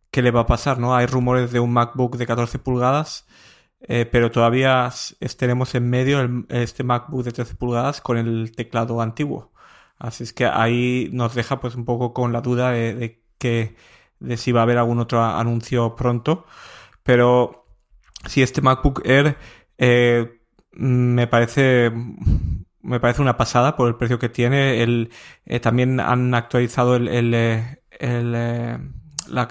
¿Qué 0.09 0.21
le 0.21 0.31
va 0.31 0.41
a 0.41 0.45
pasar? 0.45 0.79
¿no? 0.79 0.95
Hay 0.95 1.05
rumores 1.05 1.51
de 1.51 1.59
un 1.59 1.73
MacBook 1.73 2.15
de 2.15 2.25
14 2.25 2.57
pulgadas, 2.59 3.27
eh, 3.81 4.05
pero 4.09 4.31
todavía 4.31 4.89
tenemos 5.37 5.75
en 5.75 5.89
medio 5.89 6.45
este 6.47 6.85
MacBook 6.85 7.25
de 7.25 7.33
13 7.33 7.55
pulgadas 7.55 7.99
con 7.99 8.17
el 8.17 8.53
teclado 8.55 9.01
antiguo. 9.01 9.51
Así 9.99 10.23
es 10.23 10.31
que 10.31 10.45
ahí 10.45 11.09
nos 11.11 11.35
deja 11.35 11.59
pues 11.59 11.75
un 11.75 11.83
poco 11.83 12.13
con 12.13 12.31
la 12.31 12.39
duda 12.39 12.71
de, 12.71 13.21
que 13.37 13.75
de 14.19 14.37
si 14.37 14.51
va 14.51 14.61
a 14.61 14.63
haber 14.63 14.77
algún 14.77 14.99
otro 14.99 15.23
anuncio 15.23 15.95
pronto. 15.95 16.45
Pero 17.03 17.65
si 18.25 18.41
este 18.41 18.61
MacBook 18.61 19.01
Air 19.05 19.37
eh, 19.77 20.39
me 20.71 21.27
parece 21.27 21.91
me 22.85 22.99
parece 22.99 23.21
una 23.21 23.35
pasada 23.37 23.75
por 23.75 23.87
el 23.87 23.95
precio 23.95 24.19
que 24.19 24.29
tiene. 24.29 24.81
El, 24.83 25.11
eh, 25.45 25.59
también 25.59 25.99
han 25.99 26.33
actualizado 26.35 26.95
el, 26.95 27.07
el, 27.07 27.33
eh, 27.33 27.81
eh, 27.99 28.77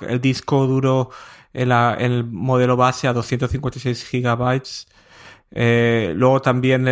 el, 0.08 0.20
disco 0.20 0.66
duro, 0.66 1.10
el, 1.52 1.72
el, 1.72 2.24
modelo 2.24 2.76
base 2.76 3.08
a 3.08 3.12
256 3.12 4.04
gigabytes. 4.06 4.86
luego 5.50 6.40
también 6.42 6.88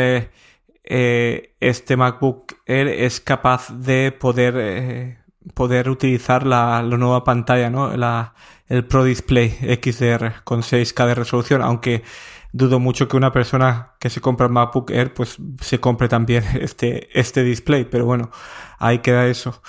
este 0.85 1.97
MacBook 1.97 2.55
Air 2.67 2.89
es 2.89 3.21
capaz 3.21 3.71
de 3.71 4.13
poder, 4.13 5.22
poder 5.55 5.89
utilizar 5.89 6.47
la, 6.47 6.83
la, 6.83 6.97
nueva 6.97 7.25
pantalla, 7.25 7.71
¿no? 7.71 7.97
La, 7.97 8.35
el 8.69 8.85
Pro 8.87 9.05
Display 9.05 9.51
XDR 9.51 10.43
con 10.45 10.63
6K 10.63 11.07
de 11.07 11.15
resolución, 11.15 11.63
aunque 11.63 12.03
dudo 12.53 12.79
mucho 12.79 13.09
que 13.09 13.17
una 13.17 13.33
persona 13.33 13.95
que 13.99 14.11
se 14.11 14.21
compra 14.21 14.47
el 14.47 14.53
MacBook 14.53 14.91
Air 14.91 15.15
pues 15.15 15.39
se 15.61 15.81
compre 15.81 16.09
también 16.09 16.45
este, 16.61 17.09
este 17.19 17.43
display, 17.43 17.85
pero 17.85 18.05
bueno, 18.07 18.31
ahí 18.79 18.99
queda 18.99 19.27
eso. 19.27 19.63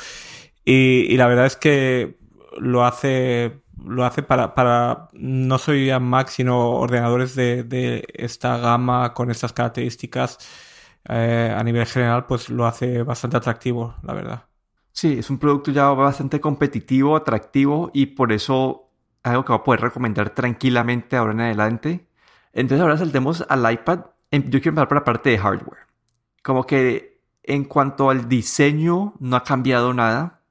Y, 0.66 1.18
la 1.18 1.28
verdad 1.28 1.46
es 1.46 1.58
que 1.58 2.18
lo 2.58 2.86
hace 2.86 3.62
lo 3.86 4.06
hace 4.06 4.24
para, 4.24 4.56
para 4.56 5.10
no 5.14 5.58
soy 5.58 5.90
a 5.90 6.00
Mac, 6.00 6.30
sino 6.30 6.72
ordenadores 6.72 7.36
de, 7.36 7.64
de 7.64 8.06
esta 8.14 8.58
gama 8.58 9.14
con 9.14 9.30
estas 9.32 9.52
características 9.52 10.38
eh, 11.10 11.54
a 11.56 11.64
nivel 11.64 11.86
general, 11.86 12.26
pues 12.26 12.50
lo 12.50 12.66
hace 12.66 13.04
bastante 13.04 13.38
atractivo, 13.38 13.96
la 14.04 14.14
verdad. 14.14 14.46
Sí, 14.94 15.20
es 15.20 15.30
un 15.30 15.40
producto 15.40 15.72
ya 15.72 15.90
bastante 15.90 16.40
competitivo, 16.40 17.16
atractivo 17.16 17.92
y 17.94 18.08
por 18.08 18.32
eso 18.32 18.92
algo 19.24 19.44
que 19.44 19.54
va 19.54 19.58
a 19.58 19.64
poder 19.64 19.82
recomendar 19.82 20.30
tranquilamente 20.32 21.16
ahora 21.18 21.34
en 21.34 21.42
adelante. 21.42 22.08
Entonces 22.54 22.82
ahora 22.82 22.98
saltemos 22.98 23.44
al 23.50 23.72
iPad. 23.72 24.06
Em, 24.32 24.44
yo 24.44 24.62
quiero 24.62 24.70
empezar 24.70 24.88
por 24.88 24.98
la 24.98 25.04
parte 25.04 25.32
de 25.32 25.40
hardware. 25.40 25.88
Como 26.44 26.66
que 26.66 27.22
en 27.44 27.66
cuanto 27.66 28.10
al 28.10 28.30
diseño 28.30 29.14
no 29.20 29.36
ha 29.36 29.44
cambiado 29.44 29.94
nada. 29.94 30.42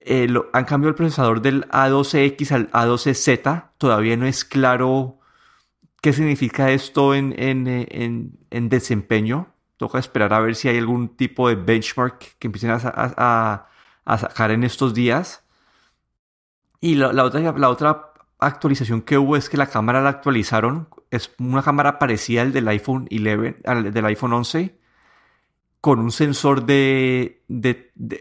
Eh, 0.00 0.28
han 0.52 0.64
cambiado 0.66 0.90
el 0.90 0.94
procesador 0.96 1.40
del 1.40 1.68
A12X 1.70 2.52
al 2.52 2.70
A12Z. 2.72 3.70
Todavía 3.78 4.16
no 4.16 4.26
es 4.26 4.44
claro 4.44 5.18
qué 6.02 6.12
significa 6.12 6.70
esto 6.70 7.14
en, 7.14 7.34
en, 7.38 8.68
desempeño. 8.68 9.53
Toca 9.76 9.98
esperar 9.98 10.32
a 10.32 10.40
ver 10.40 10.54
si 10.54 10.68
hay 10.68 10.78
algún 10.78 11.16
tipo 11.16 11.48
de 11.48 11.56
benchmark 11.56 12.36
que 12.38 12.46
empiecen 12.46 12.70
a, 12.70 13.66
sacar 14.18 14.50
en 14.50 14.64
estos 14.64 14.94
días. 14.94 15.44
Y 16.80 16.96
la, 16.96 17.24
otra, 17.24 17.40
la 17.40 17.68
otra 17.70 18.12
actualización 18.38 19.02
que 19.02 19.18
hubo 19.18 19.36
es 19.36 19.48
que 19.48 19.56
la 19.56 19.66
cámara 19.66 20.02
la 20.02 20.10
actualizaron. 20.10 20.88
Es 21.10 21.32
una 21.38 21.62
cámara 21.62 21.98
parecida 21.98 22.42
al 22.42 22.52
del 22.52 22.68
iPhone 22.68 23.08
11, 23.10 23.56
al 23.64 23.92
del 23.92 24.04
iPhone 24.06 24.32
11 24.32 24.78
con 25.84 25.98
un 25.98 26.12
sensor 26.12 26.64
de, 26.64 27.42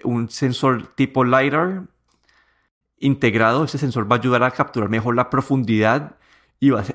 un 0.03 0.29
sensor 0.29 0.87
tipo 0.95 1.23
LiDAR 1.23 1.83
integrado. 2.99 3.63
Ese 3.63 3.77
sensor 3.77 4.11
va 4.11 4.17
a 4.17 4.19
ayudar 4.19 4.43
a 4.43 4.51
capturar 4.51 4.89
mejor 4.89 5.15
la 5.15 5.29
profundidad 5.29 6.17
y 6.59 6.71
va 6.71 6.81
a, 6.81 6.85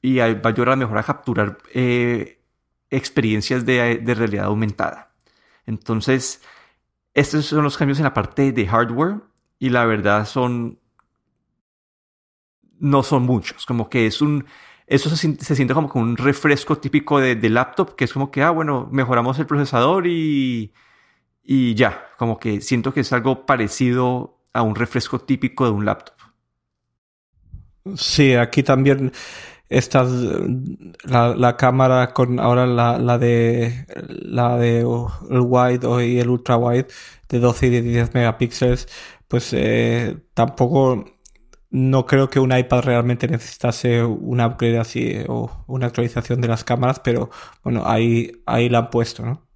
y 0.00 0.18
va 0.18 0.26
a 0.26 0.48
ayudar 0.48 0.70
a 0.70 0.76
mejor 0.76 0.96
a 0.98 1.02
capturar 1.02 1.58
eh, 1.74 2.38
experiencias 2.92 3.66
de, 3.66 4.14
realidad 4.14 4.46
aumentada. 4.46 5.12
Entonces, 5.66 6.42
estos 7.14 7.46
son 7.46 7.64
los 7.64 7.76
cambios 7.76 7.98
en 7.98 8.04
la 8.04 8.14
parte 8.14 8.52
de 8.52 8.66
hardware 8.66 9.20
y 9.58 9.70
la 9.70 9.84
verdad 9.84 10.26
son 10.26 10.78
no 12.78 13.02
son 13.02 13.22
muchos, 13.22 13.64
como 13.66 13.88
que 13.88 14.06
es 14.06 14.20
un 14.20 14.44
eso 14.86 15.08
se, 15.08 15.54
siente 15.54 15.74
como 15.74 15.90
un 15.94 16.16
refresco 16.16 16.76
típico 16.76 17.18
de, 17.18 17.48
laptop, 17.48 17.94
que 17.96 18.04
es 18.04 18.12
como 18.12 18.30
que, 18.30 18.42
ah, 18.42 18.50
bueno, 18.50 18.88
mejoramos 18.92 19.38
el 19.38 19.46
procesador 19.46 20.06
y, 20.06 20.74
y 21.42 21.74
ya, 21.74 22.10
como 22.18 22.38
que 22.38 22.60
siento 22.60 22.92
que 22.92 23.00
es 23.00 23.12
algo 23.12 23.46
parecido 23.46 24.38
a 24.52 24.62
un 24.62 24.74
refresco 24.74 25.20
típico 25.20 25.64
de 25.64 25.70
un 25.70 25.86
laptop. 25.86 26.16
Sí, 27.96 28.34
aquí 28.34 28.62
también 28.62 29.12
estas 29.76 30.10
la, 31.04 31.34
la 31.34 31.56
cámara 31.56 32.12
con 32.12 32.38
ahora 32.40 32.66
la, 32.66 32.98
la 32.98 33.18
de 33.18 33.86
la 34.08 34.56
de 34.56 34.80
el 34.80 35.40
wide 35.40 36.06
y 36.06 36.18
el 36.18 36.28
ultra 36.28 36.56
wide 36.56 36.86
de 37.28 37.38
12 37.38 37.66
y 37.66 37.70
de 37.70 37.82
10 37.82 38.14
megapíxeles 38.14 38.88
pues 39.28 39.52
eh, 39.52 40.18
tampoco 40.34 41.04
no 41.72 42.04
creo 42.04 42.28
que 42.28 42.38
un 42.38 42.56
iPad 42.56 42.82
realmente 42.82 43.26
necesitase 43.26 44.04
una 44.04 44.46
upgrade 44.46 44.78
así 44.78 45.24
o 45.26 45.64
una 45.66 45.86
actualización 45.86 46.42
de 46.42 46.48
las 46.48 46.64
cámaras, 46.64 47.00
pero 47.00 47.30
bueno, 47.64 47.84
ahí, 47.86 48.42
ahí 48.44 48.68
la 48.68 48.78
han 48.78 48.90
puesto, 48.90 49.24
¿no? 49.24 49.48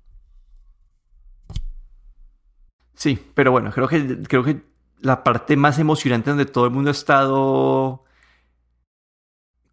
Sí, 2.94 3.18
pero 3.35 3.52
bueno, 3.52 3.70
creo 3.70 3.87
que, 3.87 4.23
creo 4.23 4.42
que 4.42 4.62
la 5.00 5.23
parte 5.23 5.58
más 5.58 5.78
emocionante 5.78 6.30
donde 6.30 6.46
todo 6.46 6.64
el 6.64 6.70
mundo 6.70 6.88
ha 6.88 6.92
estado 6.92 8.05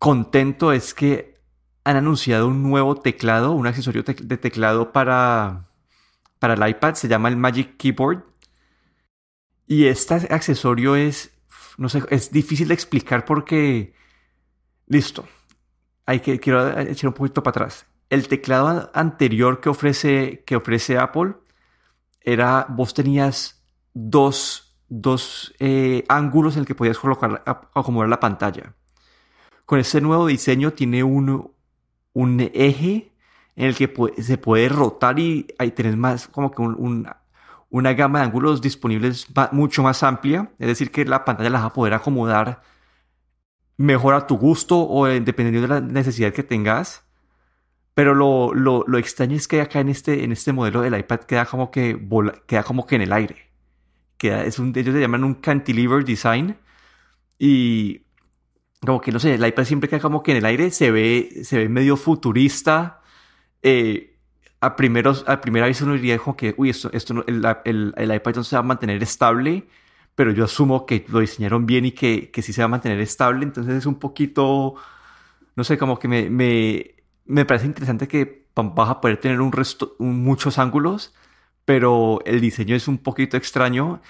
contento 0.03 0.73
es 0.73 0.93
que 0.93 1.39
han 1.85 1.95
anunciado 1.95 2.49
un 2.49 2.61
nuevo 2.61 2.97
teclado, 2.99 3.53
un 3.53 3.67
accesorio 3.67 4.03
de 4.03 4.37
teclado 4.37 4.91
para, 4.91 5.69
para 6.39 6.55
el 6.55 6.69
iPad, 6.69 6.95
se 6.95 7.07
llama 7.07 7.29
el 7.29 7.37
Magic 7.37 7.77
Keyboard. 7.77 8.25
Y 9.65 9.85
este 9.85 10.15
accesorio 10.29 10.97
es 10.97 11.31
no 11.77 11.87
sé, 11.87 12.03
es 12.09 12.31
difícil 12.31 12.67
de 12.67 12.73
explicar 12.73 13.23
porque, 13.23 13.93
listo, 14.87 15.25
hay 16.05 16.19
que, 16.19 16.37
quiero 16.37 16.77
echar 16.79 17.07
un 17.07 17.13
poquito 17.13 17.41
para 17.41 17.51
atrás. 17.51 17.85
El 18.09 18.27
teclado 18.27 18.91
anterior 18.93 19.61
que 19.61 19.69
ofrece, 19.69 20.43
que 20.45 20.57
ofrece 20.57 20.97
Apple 20.97 21.35
era, 22.19 22.65
vos 22.67 22.93
tenías 22.93 23.63
dos, 23.93 24.77
dos 24.89 25.53
eh, 25.59 26.03
ángulos 26.09 26.55
en 26.55 26.61
el 26.61 26.65
que 26.65 26.75
podías 26.75 26.99
colocar, 26.99 27.41
acomodar 27.45 28.09
la 28.09 28.19
pantalla. 28.19 28.75
Con 29.73 29.79
este 29.79 30.01
nuevo 30.01 30.27
diseño 30.27 30.73
tiene 30.73 31.03
un, 31.03 31.51
eje 32.53 33.11
en 33.55 33.65
el 33.65 33.75
que 33.75 33.91
se 34.21 34.37
puede 34.37 34.69
rotar 34.69 35.17
y 35.17 35.47
ahí 35.57 35.71
tenés 35.71 35.97
más 35.97 36.27
como 36.27 36.51
que 36.51 36.61
un 36.61 37.09
una 37.71 37.93
gama 37.93 38.19
de 38.19 38.25
ángulos 38.25 38.61
disponibles 38.61 39.25
mucho 39.51 39.81
más 39.81 40.03
amplia, 40.03 40.51
es 40.59 40.67
decir, 40.67 40.91
que 40.91 41.05
la 41.05 41.25
pantalla 41.25 41.49
la 41.49 41.57
vas 41.57 41.71
a 41.71 41.73
poder 41.73 41.95
acomodar 41.95 42.61
mejor 43.75 44.13
a 44.13 44.27
tu 44.27 44.37
gusto 44.37 44.79
o 44.79 45.07
dependiendo 45.07 45.61
de 45.61 45.67
la 45.67 45.81
necesidad 45.81 46.33
que 46.33 46.43
tengas. 46.43 47.07
Pero 47.95 48.13
lo, 48.13 48.53
lo, 48.53 48.83
lo, 48.85 48.99
extraño 48.99 49.35
es 49.35 49.47
que 49.47 49.59
acá 49.59 49.79
en 49.79 49.89
este, 49.89 50.23
este 50.31 50.53
modelo 50.53 50.81
del 50.81 50.99
iPad 50.99 51.21
queda 51.21 51.47
como 51.47 51.71
que, 51.71 51.99
queda 52.45 52.61
como 52.61 52.85
que 52.85 52.97
en 52.97 53.01
el 53.01 53.11
aire. 53.11 53.49
Queda, 54.17 54.43
es 54.43 54.59
un, 54.59 54.71
ellos 54.75 54.93
se 54.93 55.01
llaman 55.01 55.23
un 55.23 55.33
cantilever 55.33 56.05
design. 56.05 56.57
Y 57.39 58.02
como 58.85 59.01
que 59.01 59.11
no 59.11 59.19
sé, 59.19 59.35
el 59.35 59.45
iPad 59.45 59.63
siempre 59.65 59.89
queda 59.89 59.99
como 59.99 60.23
que 60.23 60.31
en 60.31 60.37
el 60.37 60.45
aire, 60.45 60.71
se 60.71 60.91
ve, 60.91 61.41
se 61.43 61.57
ve 61.57 61.69
medio 61.69 61.97
futurista. 61.97 63.01
Eh, 63.61 64.17
a, 64.59 64.75
primeros, 64.75 65.25
a 65.27 65.41
primera 65.41 65.67
vista 65.67 65.85
uno 65.85 65.93
diría 65.93 66.17
como 66.19 66.35
que, 66.35 66.53
uy, 66.57 66.69
esto, 66.69 66.89
esto 66.93 67.23
el, 67.27 67.45
el, 67.65 67.93
el, 67.97 68.15
iPad 68.15 68.35
no 68.35 68.43
se 68.43 68.55
va 68.55 68.61
a 68.61 68.63
mantener 68.63 69.01
estable, 69.03 69.67
pero 70.15 70.31
yo 70.31 70.45
asumo 70.45 70.85
que 70.85 71.05
lo 71.09 71.19
diseñaron 71.19 71.65
bien 71.65 71.85
y 71.85 71.91
que, 71.91 72.31
que 72.31 72.41
sí 72.41 72.53
se 72.53 72.61
va 72.61 72.65
a 72.65 72.69
mantener 72.69 72.99
estable, 72.99 73.43
entonces 73.43 73.75
es 73.75 73.85
un 73.85 73.95
poquito, 73.95 74.75
no 75.55 75.63
sé, 75.63 75.77
como 75.77 75.99
que 75.99 76.07
me, 76.07 76.29
me, 76.29 76.95
me 77.25 77.45
parece 77.45 77.65
interesante 77.67 78.07
que 78.07 78.47
vas 78.55 78.89
a 78.89 79.01
poder 79.01 79.17
tener 79.17 79.41
un 79.41 79.51
resto, 79.51 79.95
muchos 79.99 80.59
ángulos, 80.59 81.13
pero 81.65 82.19
el 82.25 82.41
diseño 82.41 82.75
es 82.75 82.87
un 82.87 82.97
poquito 82.97 83.37
extraño. 83.37 84.01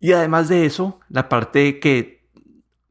Y 0.00 0.12
además 0.12 0.48
de 0.48 0.66
eso, 0.66 1.00
la 1.08 1.28
parte 1.28 1.78
que 1.80 2.19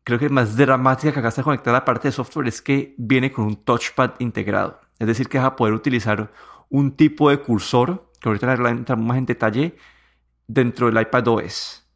creo 0.09 0.17
que 0.17 0.29
más 0.29 0.55
dramática 0.55 1.13
que 1.13 1.19
acá 1.19 1.27
está 1.27 1.43
conectada 1.43 1.77
la 1.77 1.85
parte 1.85 2.07
de 2.07 2.11
software 2.11 2.47
es 2.47 2.63
que 2.63 2.95
viene 2.97 3.31
con 3.31 3.45
un 3.45 3.63
touchpad 3.63 4.13
integrado. 4.17 4.81
Es 4.97 5.05
decir, 5.05 5.29
que 5.29 5.37
vas 5.37 5.45
a 5.45 5.55
poder 5.55 5.75
utilizar 5.75 6.31
un 6.69 6.95
tipo 6.95 7.29
de 7.29 7.39
cursor, 7.39 8.11
que 8.19 8.27
ahorita 8.27 8.53
entramos 8.53 9.05
más 9.05 9.17
en 9.19 9.27
detalle, 9.27 9.75
dentro 10.47 10.87
del 10.87 10.99
iPad 10.99 11.27
OS. 11.27 11.87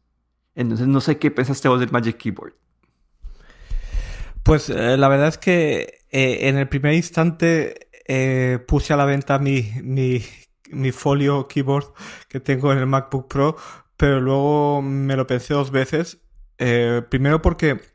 Entonces 0.54 0.86
no 0.86 1.00
sé 1.00 1.18
qué 1.18 1.32
pensaste 1.32 1.68
vos 1.68 1.80
del 1.80 1.90
Magic 1.90 2.16
Keyboard. 2.16 2.54
Pues 4.44 4.70
eh, 4.70 4.96
la 4.96 5.08
verdad 5.08 5.28
es 5.28 5.38
que 5.38 5.98
eh, 6.12 6.48
en 6.48 6.56
el 6.56 6.68
primer 6.68 6.94
instante 6.94 7.88
eh, 8.06 8.60
puse 8.68 8.92
a 8.92 8.96
la 8.96 9.06
venta 9.06 9.40
mi, 9.40 9.72
mi, 9.82 10.22
mi 10.70 10.92
folio 10.92 11.48
keyboard 11.48 11.86
que 12.28 12.38
tengo 12.38 12.72
en 12.72 12.78
el 12.78 12.86
MacBook 12.86 13.26
Pro, 13.26 13.56
pero 13.96 14.20
luego 14.20 14.82
me 14.82 15.16
lo 15.16 15.26
pensé 15.26 15.52
dos 15.54 15.72
veces. 15.72 16.20
primero 17.10 17.42
porque 17.42 17.93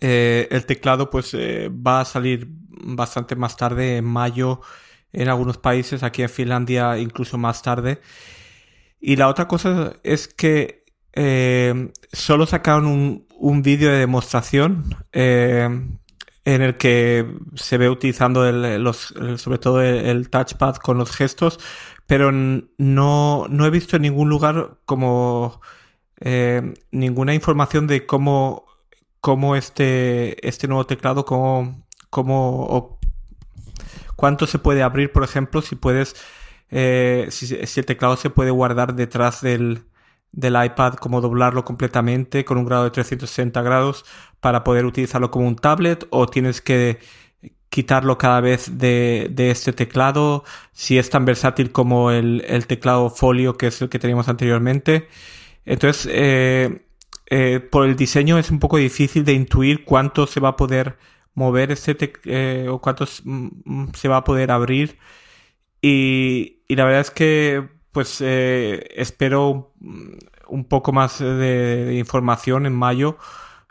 el 0.00 0.66
teclado 0.66 1.10
pues 1.10 1.34
va 1.34 2.00
a 2.00 2.04
salir 2.04 2.48
bastante 2.50 3.36
más 3.36 3.56
tarde, 3.56 3.98
en 3.98 4.04
mayo 4.04 4.60
en 5.14 5.28
algunos 5.28 5.58
países, 5.58 6.02
aquí 6.02 6.22
en 6.22 6.28
Finlandia 6.28 6.98
incluso 6.98 7.38
más 7.38 7.62
tarde. 7.62 8.00
Y 9.00 9.16
la 9.16 9.28
otra 9.28 9.48
cosa 9.48 9.94
es 10.02 10.28
que 10.28 10.84
eh, 11.12 11.92
solo 12.12 12.46
sacaron 12.46 12.86
un, 12.86 13.26
un 13.38 13.62
vídeo 13.62 13.90
de 13.90 13.98
demostración 13.98 14.96
eh, 15.12 15.68
en 16.44 16.62
el 16.62 16.76
que 16.76 17.26
se 17.54 17.78
ve 17.78 17.88
utilizando 17.88 18.46
el, 18.46 18.82
los, 18.82 19.14
sobre 19.36 19.58
todo 19.58 19.80
el, 19.82 20.28
touchpad 20.28 20.76
con 20.76 20.98
los 20.98 21.12
gestos, 21.12 21.60
pero 22.06 22.32
no, 22.32 23.46
no 23.48 23.66
he 23.66 23.70
visto 23.70 23.96
en 23.96 24.02
ningún 24.02 24.28
lugar 24.28 24.78
como 24.84 25.60
eh, 26.20 26.74
ninguna 26.90 27.34
información 27.34 27.86
de 27.86 28.04
cómo, 28.06 28.66
cómo 29.24 29.56
este, 29.56 30.46
este 30.46 30.68
nuevo 30.68 30.84
teclado, 30.84 31.24
cómo, 31.24 31.82
cómo 32.10 32.98
cuánto 34.16 34.46
se 34.46 34.58
puede 34.58 34.82
abrir, 34.82 35.12
por 35.12 35.24
ejemplo, 35.24 35.62
si 35.62 35.76
puedes, 35.76 36.14
eh, 36.70 37.28
si, 37.30 37.54
el 37.54 37.86
teclado 37.86 38.18
se 38.18 38.28
puede 38.28 38.50
guardar 38.50 38.94
detrás 38.94 39.40
del, 39.40 39.84
del 40.30 40.62
iPad, 40.62 40.96
como 40.96 41.22
doblarlo 41.22 41.64
completamente 41.64 42.44
con 42.44 42.58
un 42.58 42.66
grado 42.66 42.84
de 42.84 42.90
360 42.90 43.62
grados 43.62 44.04
para 44.40 44.62
poder 44.62 44.84
utilizarlo 44.84 45.30
como 45.30 45.48
un 45.48 45.56
tablet 45.56 46.06
o 46.10 46.26
tienes 46.26 46.60
que 46.60 46.98
quitarlo 47.70 48.18
cada 48.18 48.42
vez 48.42 48.76
de, 48.76 49.28
de 49.30 49.50
este 49.50 49.72
teclado, 49.72 50.44
si 50.72 50.98
es 50.98 51.08
tan 51.08 51.24
versátil 51.24 51.72
como 51.72 52.10
el, 52.10 52.44
el, 52.46 52.66
teclado 52.66 53.08
folio 53.08 53.56
que 53.56 53.68
es 53.68 53.80
el 53.80 53.88
que 53.88 53.98
teníamos 53.98 54.28
anteriormente. 54.28 55.08
Entonces, 55.64 56.06
eh, 56.12 56.83
eh, 57.26 57.60
por 57.60 57.86
el 57.86 57.96
diseño 57.96 58.38
es 58.38 58.50
un 58.50 58.58
poco 58.58 58.76
difícil 58.76 59.24
de 59.24 59.32
intuir 59.32 59.84
cuánto 59.84 60.26
se 60.26 60.40
va 60.40 60.50
a 60.50 60.56
poder 60.56 60.98
mover 61.34 61.72
este 61.72 62.12
eh, 62.26 62.68
o 62.70 62.80
cuánto 62.80 63.06
mm, 63.24 63.48
mm, 63.64 63.92
se 63.94 64.08
va 64.08 64.18
a 64.18 64.24
poder 64.24 64.50
abrir. 64.50 64.98
Y, 65.82 66.62
la 66.68 66.84
verdad 66.84 67.00
es 67.02 67.10
que 67.10 67.68
pues 67.92 68.20
eh, 68.20 68.88
espero 68.96 69.74
un 70.48 70.64
poco 70.64 70.92
más 70.92 71.20
de, 71.20 71.94
información 71.98 72.66
en 72.66 72.74
mayo, 72.74 73.18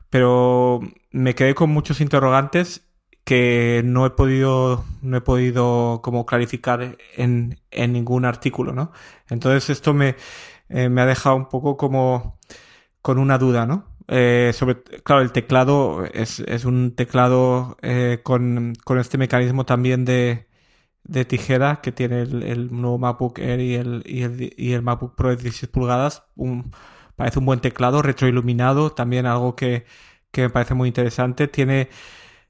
pero 0.10 0.82
me 1.12 1.36
quedé 1.36 1.56
con 1.56 1.70
muchos 1.72 2.02
interrogantes 2.02 2.88
que 3.26 3.82
no 3.86 4.06
he 4.06 4.12
podido 4.12 4.86
no 5.02 5.18
he 5.18 5.22
podido 5.22 6.02
como 6.04 6.26
clarificar 6.26 6.98
en, 7.16 7.60
en 7.72 7.94
ningún 7.94 8.26
artículo, 8.26 8.74
¿no? 8.74 8.92
Entonces 9.30 9.70
esto 9.70 9.94
me, 9.94 10.16
eh, 10.70 10.90
me 10.90 11.02
ha 11.02 11.06
dejado 11.06 11.36
un 11.36 11.50
poco 11.50 11.78
como 11.78 12.40
con 13.04 13.20
una 13.20 13.38
duda, 13.38 13.68
¿no? 13.68 13.86
Eh, 14.08 14.52
sobre, 14.56 14.82
claro, 15.04 15.22
el 15.22 15.32
teclado 15.32 16.06
es, 16.14 16.40
es 16.42 16.66
un 16.66 16.96
teclado 16.96 17.78
eh, 17.84 18.22
con, 18.24 18.74
este 19.00 19.18
mecanismo 19.20 19.66
también 19.66 20.06
de, 20.06 20.48
de 21.04 21.26
tijera 21.26 21.82
que 21.82 21.92
tiene 21.92 22.22
el, 22.24 22.70
nuevo 22.72 22.98
MacBook 22.98 23.40
Air 23.40 23.60
y 24.06 24.74
el 24.74 24.82
MacBook 24.82 25.16
Pro 25.16 25.30
de 25.30 25.38
16 25.38 25.70
pulgadas. 25.72 26.24
Un, 26.36 26.72
parece 27.16 27.40
un 27.40 27.46
buen 27.46 27.62
teclado, 27.62 28.02
retroiluminado, 28.02 28.92
también 28.92 29.26
algo 29.26 29.56
que, 29.56 29.86
que 30.32 30.44
me 30.44 30.50
parece 30.50 30.74
muy 30.74 30.88
interesante. 30.90 31.48
Tiene 31.48 31.90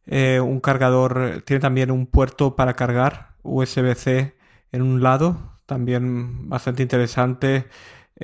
eh, 0.07 0.39
un 0.39 0.59
cargador, 0.59 1.43
tiene 1.45 1.61
también 1.61 1.91
un 1.91 2.07
puerto 2.07 2.55
para 2.55 2.75
cargar 2.75 3.35
USB-C 3.43 4.35
en 4.71 4.81
un 4.81 5.03
lado, 5.03 5.59
también 5.65 6.49
bastante 6.49 6.83
interesante. 6.83 7.67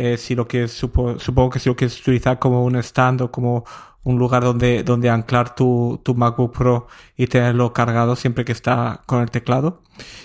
Eh, 0.02 0.16
si 0.18 0.34
lo 0.34 0.48
que 0.48 0.70
supongo 0.70 1.50
que 1.50 1.60
si 1.60 1.68
lo 1.68 1.76
quieres 1.76 2.00
utilizar 2.00 2.40
como 2.40 2.64
un 2.64 2.78
stand 2.78 3.22
o 3.22 3.32
como 3.32 3.66
un 4.04 4.18
lugar 4.18 4.44
donde, 4.44 4.82
donde 4.84 5.10
anclar 5.10 5.56
tu, 5.56 6.00
tu 6.06 6.16
MacBook 6.16 6.54
Pro 6.58 6.88
y 7.18 7.28
tenerlo 7.28 7.74
cargado 7.74 8.16
siempre 8.16 8.46
que 8.46 8.54
está 8.54 9.04
con 9.08 9.22
el 9.22 9.30
teclado 9.30 9.84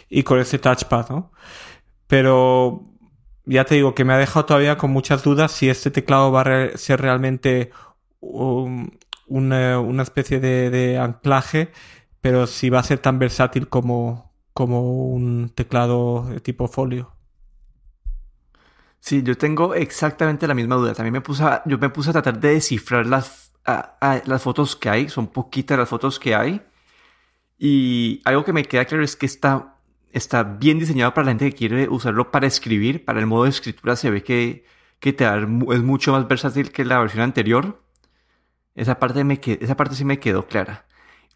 y 0.09 0.23
con 0.23 0.39
ese 0.39 0.61
touchpad, 0.61 1.09
¿no? 1.11 1.33
Pero 2.07 2.85
ya 3.47 3.65
te 3.65 3.75
digo 3.77 3.95
que 3.97 4.05
me 4.05 4.13
ha 4.15 4.19
dejado 4.19 4.47
todavía 4.47 4.79
con 4.79 4.93
muchas 4.93 5.25
dudas 5.25 5.53
si 5.53 5.69
este 5.69 5.91
teclado 5.91 6.31
va 6.33 6.43
a 6.43 6.77
ser 6.79 7.01
realmente 7.01 7.73
una, 8.21 9.81
una, 9.81 10.03
especie 10.05 10.41
de, 10.41 10.71
de, 10.71 10.99
anclaje, 10.99 11.73
pero 12.21 12.47
si 12.47 12.71
va 12.71 12.81
a 12.81 12.85
ser 12.85 12.99
tan 13.01 13.19
versátil 13.19 13.69
como, 13.69 14.33
como 14.53 15.09
un 15.09 15.51
teclado 15.55 16.27
de 16.27 16.41
tipo 16.41 16.69
folio. 16.69 17.14
Sí, 19.05 19.23
yo 19.23 19.37
tengo 19.37 19.75
exactamente 19.75 20.47
la 20.49 20.55
misma 20.55 20.77
duda. 20.77 20.95
También 20.95 21.13
me 21.13 21.21
puse 21.21 21.45
a, 21.45 21.63
yo 21.67 21.77
me 21.77 21.91
puse 21.91 22.09
a 22.09 22.15
tratar 22.15 22.41
de 22.41 22.55
descifrar 22.55 23.05
las, 23.07 23.53
las 24.25 24.43
fotos 24.43 24.77
que 24.77 24.89
hay. 24.89 25.11
Son 25.11 25.27
poquitas 25.27 25.79
las 25.79 25.91
fotos 25.91 26.19
que 26.19 26.35
hay. 26.35 26.63
Y 27.59 28.23
algo 28.25 28.45
que 28.47 28.55
me 28.55 28.65
queda 28.65 28.87
claro 28.87 29.05
es 29.05 29.15
que 29.15 29.27
está, 29.27 29.77
está 30.11 30.43
bien 30.43 30.79
diseñado 30.79 31.13
para 31.13 31.27
la 31.27 31.33
gente 31.33 31.51
que 31.51 31.57
quiere 31.57 31.89
usarlo 31.91 32.31
para 32.31 32.47
escribir. 32.47 33.05
Para 33.05 33.21
el 33.21 33.27
modo 33.27 33.45
de 33.45 33.51
escritura 33.51 33.95
se 33.97 34.11
ve 34.11 34.23
que, 34.23 34.65
que 35.01 35.13
te 35.13 35.25
da, 35.25 35.37
es 35.37 35.83
mucho 35.83 36.13
más 36.13 36.27
versátil 36.27 36.73
que 36.73 36.87
la 36.87 36.99
versión 36.99 37.25
anterior. 37.25 37.83
Esa 38.75 38.99
parte, 38.99 39.23
me, 39.23 39.39
esa 39.45 39.77
parte 39.77 39.97
sí 39.97 40.07
me 40.07 40.19
quedó 40.19 40.47
clara. 40.47 40.87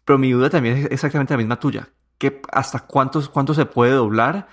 Pero 0.05 0.17
mi 0.17 0.31
duda 0.31 0.49
también 0.49 0.77
es 0.77 0.85
exactamente 0.91 1.35
la 1.35 1.37
misma 1.37 1.59
tuya. 1.59 1.89
Que 2.17 2.41
¿Hasta 2.51 2.79
cuántos, 2.79 3.29
cuánto 3.29 3.53
se 3.53 3.67
puede 3.67 3.91
doblar? 3.91 4.47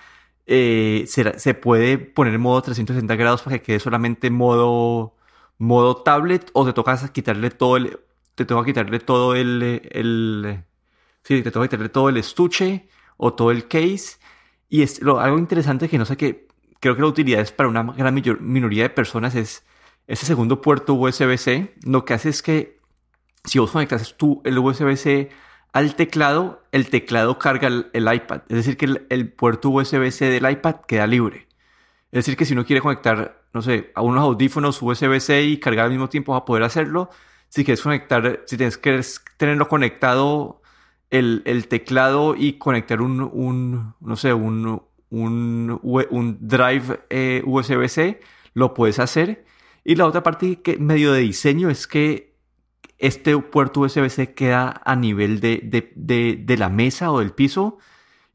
Eh, 0.46 1.04
se, 1.08 1.54
puede 1.54 1.98
poner 1.98 2.34
en 2.34 2.40
modo 2.40 2.62
360 2.62 3.16
grados 3.16 3.42
para 3.42 3.58
que 3.58 3.64
quede 3.64 3.80
solamente 3.80 4.30
modo, 4.30 5.16
modo 5.58 5.96
tablet 6.02 6.50
o 6.52 6.64
te 6.64 6.72
toca 6.72 6.96
quitarle 7.12 7.50
todo 7.50 7.76
el, 7.76 7.98
toca 8.34 8.64
quitarle 8.64 9.00
todo 9.00 9.34
el, 9.34 9.82
el, 9.90 10.64
sí, 11.24 11.42
toca 11.42 11.62
quitarle 11.62 11.88
todo 11.88 12.08
el 12.08 12.16
estuche 12.16 12.88
o 13.16 13.34
todo 13.34 13.50
el 13.50 13.68
case. 13.68 14.18
Y 14.68 14.82
es 14.82 15.00
algo 15.02 15.38
interesante 15.38 15.88
que 15.88 15.98
no 15.98 16.04
sé 16.04 16.16
qué, 16.16 16.48
creo 16.80 16.94
que 16.94 17.02
la 17.02 17.08
utilidad 17.08 17.40
es 17.40 17.52
para 17.52 17.68
una 17.68 17.82
gran 17.82 18.14
minoría 18.40 18.84
de 18.84 18.90
personas 18.90 19.34
es 19.34 19.64
ese 20.06 20.26
segundo 20.26 20.60
puerto 20.60 20.94
USB-C. 20.94 21.74
Lo 21.84 22.04
que 22.04 22.14
hace 22.14 22.28
es 22.28 22.42
que 22.42 22.78
si 23.44 23.58
vos 23.58 23.70
conectas 23.70 24.16
tú 24.16 24.40
el 24.44 24.58
USB-C 24.58 25.30
al 25.72 25.94
teclado, 25.94 26.62
el 26.72 26.88
teclado 26.88 27.38
carga 27.38 27.68
el, 27.68 28.14
iPad. 28.14 28.42
Es 28.48 28.56
decir, 28.56 28.76
que 28.76 29.02
el, 29.08 29.32
puerto 29.32 29.70
USB-C 29.70 30.26
del 30.30 30.50
iPad 30.50 30.76
queda 30.86 31.06
libre. 31.06 31.48
Es 32.12 32.24
decir, 32.24 32.36
que 32.36 32.44
si 32.44 32.54
uno 32.54 32.64
quiere 32.64 32.80
conectar, 32.80 33.42
no 33.52 33.62
sé, 33.62 33.92
a 33.94 34.02
unos 34.02 34.22
audífonos 34.22 34.80
USB-C 34.80 35.44
y 35.44 35.58
cargar 35.58 35.86
al 35.86 35.90
mismo 35.90 36.08
tiempo, 36.08 36.32
va 36.32 36.38
a 36.38 36.44
poder 36.44 36.62
hacerlo. 36.62 37.10
Si 37.48 37.64
quieres 37.64 37.82
conectar, 37.82 38.42
si 38.46 38.56
tienes 38.56 38.78
que 38.78 39.00
tenerlo 39.36 39.68
conectado 39.68 40.62
el, 41.10 41.66
teclado 41.68 42.34
y 42.36 42.54
conectar 42.54 43.00
un, 43.00 43.94
no 44.00 44.16
sé, 44.16 44.32
un, 44.32 44.82
un, 45.10 46.38
drive 46.40 47.00
eh, 47.10 47.42
USB-C, 47.44 48.20
lo 48.54 48.74
puedes 48.74 48.98
hacer. 48.98 49.44
Y 49.84 49.94
la 49.96 50.06
otra 50.06 50.22
parte 50.22 50.62
que 50.62 50.78
medio 50.78 51.12
de 51.12 51.20
diseño 51.20 51.70
es 51.70 51.86
que 51.86 52.35
este 52.98 53.36
puerto 53.38 53.80
USB-C 53.80 54.34
queda 54.34 54.80
a 54.84 54.96
nivel 54.96 55.40
de, 55.40 56.56
la 56.58 56.68
mesa 56.68 57.10
o 57.10 57.18
del 57.18 57.32
piso 57.32 57.78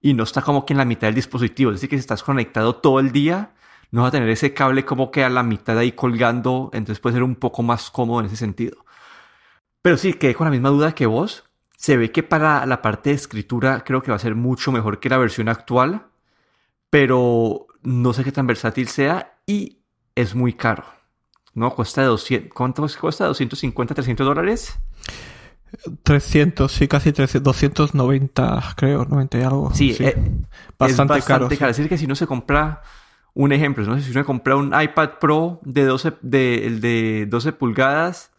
y 0.02 0.13
no 0.13 0.24
está 0.24 0.41
como 0.41 0.65
que 0.65 0.74
en 0.74 0.78
la 0.78 0.86
mitad 0.86 1.08
del 1.08 1.15
dispositivo. 1.15 1.71
Es 1.71 1.78
decir, 1.78 1.89
que 1.89 1.97
si 1.97 2.02
estás 2.02 2.24
conectado 2.24 2.76
todo 2.76 3.00
el 3.00 3.12
día, 3.12 3.54
no 3.91 4.02
vas 4.02 4.10
a 4.10 4.12
tener 4.12 4.30
ese 4.30 4.54
cable 4.54 4.86
como 4.86 5.12
que 5.12 5.24
a 5.24 5.30
la 5.30 5.43
mitad 5.43 5.78
ahí 5.78 5.91
colgando, 5.91 6.69
entonces 6.74 7.00
puede 7.00 7.15
ser 7.15 7.24
un 7.24 7.36
poco 7.36 7.63
más 7.63 7.89
cómodo 7.91 8.19
en 8.19 8.28
ese 8.28 8.38
sentido. 8.38 8.86
Pero 9.82 9.97
sí, 9.97 10.13
quedé 10.13 10.36
con 10.36 10.45
la 10.45 10.52
misma 10.52 10.69
duda 10.69 10.93
que 10.93 11.06
vos. 11.06 11.43
Se 11.76 11.97
ve 11.97 12.12
que 12.12 12.21
para 12.24 12.65
la 12.67 12.82
parte 12.82 13.10
de 13.10 13.15
escritura 13.15 13.84
creo 13.84 14.04
que 14.04 14.12
va 14.12 14.17
a 14.17 14.19
ser 14.19 14.36
mucho 14.36 14.71
mejor 14.71 15.00
que 15.00 15.10
la 15.10 15.17
versión 15.17 15.50
actual, 15.50 16.06
pero 16.91 17.67
no 17.82 18.13
sé 18.13 18.24
qué 18.24 18.32
tan 18.32 18.45
versátil 18.45 18.88
sea 18.88 19.39
y 19.47 19.80
es 20.13 20.36
muy 20.36 20.54
caro. 20.54 21.01
No, 21.54 21.74
cuesta 21.74 22.04
200. 22.04 22.54
¿Cuánto 22.54 22.88
cuesta? 23.00 23.30
¿250, 23.30 23.94
300 23.94 24.26
dólares? 24.26 24.80
300, 26.04 26.72
sí, 26.72 26.88
casi 26.88 27.12
300, 27.12 27.44
290, 27.44 28.74
creo, 28.76 29.06
90 29.06 29.38
y 29.38 29.42
algo. 29.42 29.72
Sí, 29.74 29.96
eh, 30.00 30.16
bastante, 30.78 31.14
es 31.14 31.28
bastante 31.28 31.58
caro. 31.58 31.72
Es 31.72 31.78
decir, 31.78 31.90
que 31.90 31.98
si 31.98 32.08
no 32.08 32.16
se 32.16 32.28
compra, 32.28 32.82
un 33.34 33.52
ejemplo, 33.54 33.86
¿no? 33.86 34.00
si 34.00 34.12
uno 34.12 34.26
compra 34.26 34.56
un 34.56 34.74
iPad 34.80 35.12
Pro 35.20 35.60
de 35.64 35.86
12, 35.86 36.14
de, 36.22 36.68
el 36.68 36.82
de 36.82 37.26
12 37.30 37.54
pulgadas 37.54 38.32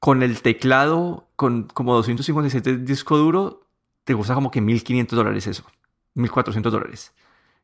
con 0.00 0.22
el 0.22 0.42
teclado, 0.42 1.28
con 1.36 1.64
como 1.64 1.94
257 1.94 2.78
disco 2.78 3.16
duro, 3.16 3.66
te 4.04 4.14
cuesta 4.14 4.34
como 4.34 4.50
que 4.50 4.60
1500 4.60 5.16
dólares 5.16 5.46
eso, 5.46 5.64
1400 6.14 6.72
dólares. 6.72 7.12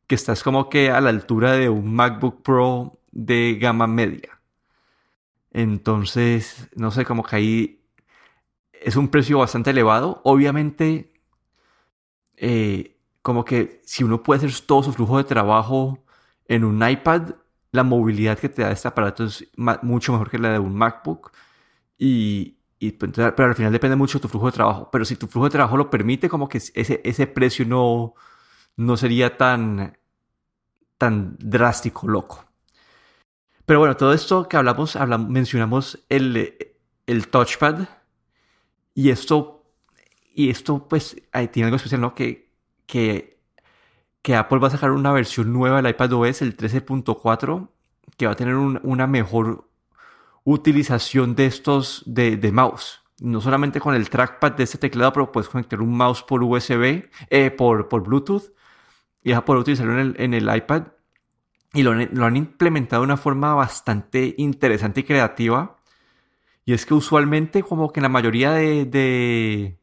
Que 0.07 0.15
estás 0.15 0.43
como 0.43 0.69
que 0.69 0.91
a 0.91 1.01
la 1.01 1.11
altura 1.11 1.53
de 1.53 1.69
un 1.69 1.95
MacBook 1.95 2.43
Pro 2.43 2.99
de 3.11 3.57
gama 3.61 3.87
media. 3.87 4.34
Entonces, 5.55 6.69
no 6.77 6.91
sé, 6.91 7.05
como 7.07 7.23
que 7.25 7.37
ahí 7.37 7.85
es 8.73 8.97
un 8.97 9.09
precio 9.09 9.39
bastante 9.39 9.71
elevado. 9.71 10.21
Obviamente, 10.25 11.13
eh, 12.37 12.99
como 13.23 13.45
que 13.45 13.81
si 13.87 14.05
uno 14.05 14.23
puede 14.23 14.47
hacer 14.47 14.67
todo 14.67 14.83
su 14.83 14.93
flujo 14.93 15.19
de 15.19 15.25
trabajo 15.25 16.05
en 16.47 16.65
un 16.65 16.87
iPad, 16.87 17.37
la 17.73 17.85
movilidad 17.85 18.39
que 18.39 18.49
te 18.49 18.63
da 18.63 18.73
este 18.73 18.89
aparato 18.89 19.25
es 19.25 19.49
mucho 19.83 20.13
mejor 20.13 20.31
que 20.31 20.39
la 20.39 20.53
de 20.53 20.59
un 20.59 20.75
MacBook. 20.77 21.33
Y, 21.99 22.59
pues, 22.99 23.13
pero 23.15 23.45
al 23.49 23.55
final 23.55 23.73
depende 23.73 23.97
mucho 23.97 24.19
de 24.19 24.23
tu 24.23 24.29
flujo 24.29 24.47
de 24.47 24.53
trabajo. 24.53 24.91
Pero 24.93 25.05
si 25.05 25.17
tu 25.17 25.29
flujo 25.29 25.47
de 25.47 25.53
trabajo 25.53 25.77
lo 25.77 25.91
permite, 25.91 26.29
como 26.29 26.49
que 26.49 26.59
ese, 26.59 27.01
ese 27.05 27.27
precio 27.29 27.65
no, 27.67 28.15
no 28.77 28.97
sería 28.97 29.37
tan, 29.37 29.99
tan 30.99 31.37
drástico, 31.39 32.09
loco. 32.09 32.45
Pero 33.67 33.79
bueno, 33.79 33.97
todo 33.97 34.13
esto 34.13 34.49
que 34.49 34.57
hablamos, 34.57 34.97
hablamos 34.97 35.29
mencionamos 35.29 36.05
el, 36.09 36.75
el 37.07 37.29
touchpad. 37.29 37.89
Y 38.95 39.11
esto, 39.11 39.65
y 40.35 40.51
esto 40.51 40.87
pues 40.89 41.17
tiene 41.53 41.65
algo 41.65 41.77
especial, 41.77 42.01
¿no? 42.01 42.15
Que, 42.15 42.53
que, 42.87 43.41
que 44.23 44.37
Apple 44.37 44.59
va 44.59 44.69
a 44.69 44.71
sacar 44.71 44.93
una 44.93 45.13
versión 45.13 45.53
nueva 45.53 45.81
del 45.81 45.91
iPad 45.91 46.13
OS, 46.13 46.43
el 46.43 46.57
13.4, 46.57 47.69
que 48.17 48.27
va 48.27 48.33
a 48.33 48.37
tener 48.37 48.55
una 48.55 49.07
mejor 49.07 49.69
utilización 50.45 51.35
de 51.35 51.47
estos 51.47 52.03
de, 52.07 52.37
de, 52.37 52.53
mouse. 52.53 53.01
No 53.19 53.41
solamente 53.41 53.81
con 53.81 53.95
el 53.95 54.11
trackpad 54.11 54.53
de 54.53 54.65
este 54.65 54.79
teclado, 54.79 55.13
pero 55.13 55.33
puedes 55.33 55.49
conectar 55.49 55.81
un 55.81 55.97
mouse 55.97 56.23
por 56.23 56.43
USB, 56.43 57.09
eh, 57.31 57.51
por, 57.51 57.89
por 57.89 58.03
Bluetooth, 58.03 58.53
y 59.23 59.31
vas 59.31 59.39
a 59.39 59.45
poder 59.45 59.63
utilizarlo 59.63 59.95
en 59.95 60.01
el, 60.01 60.15
en 60.19 60.35
el 60.35 60.55
iPad 60.55 60.85
y 61.75 61.83
lo, 61.83 61.93
han 62.25 62.37
implementado 62.37 63.03
de 63.03 63.07
una 63.07 63.17
forma 63.17 63.55
bastante 63.55 64.35
interesante 64.39 65.01
y 65.01 65.05
creativa. 65.05 65.77
Y 66.65 66.73
es 66.73 66.87
que 66.87 66.95
usualmente, 66.95 67.63
como 67.63 67.93
que 67.93 68.01
en 68.01 68.05
la 68.05 68.09
mayoría 68.09 68.53
de, 68.53 69.77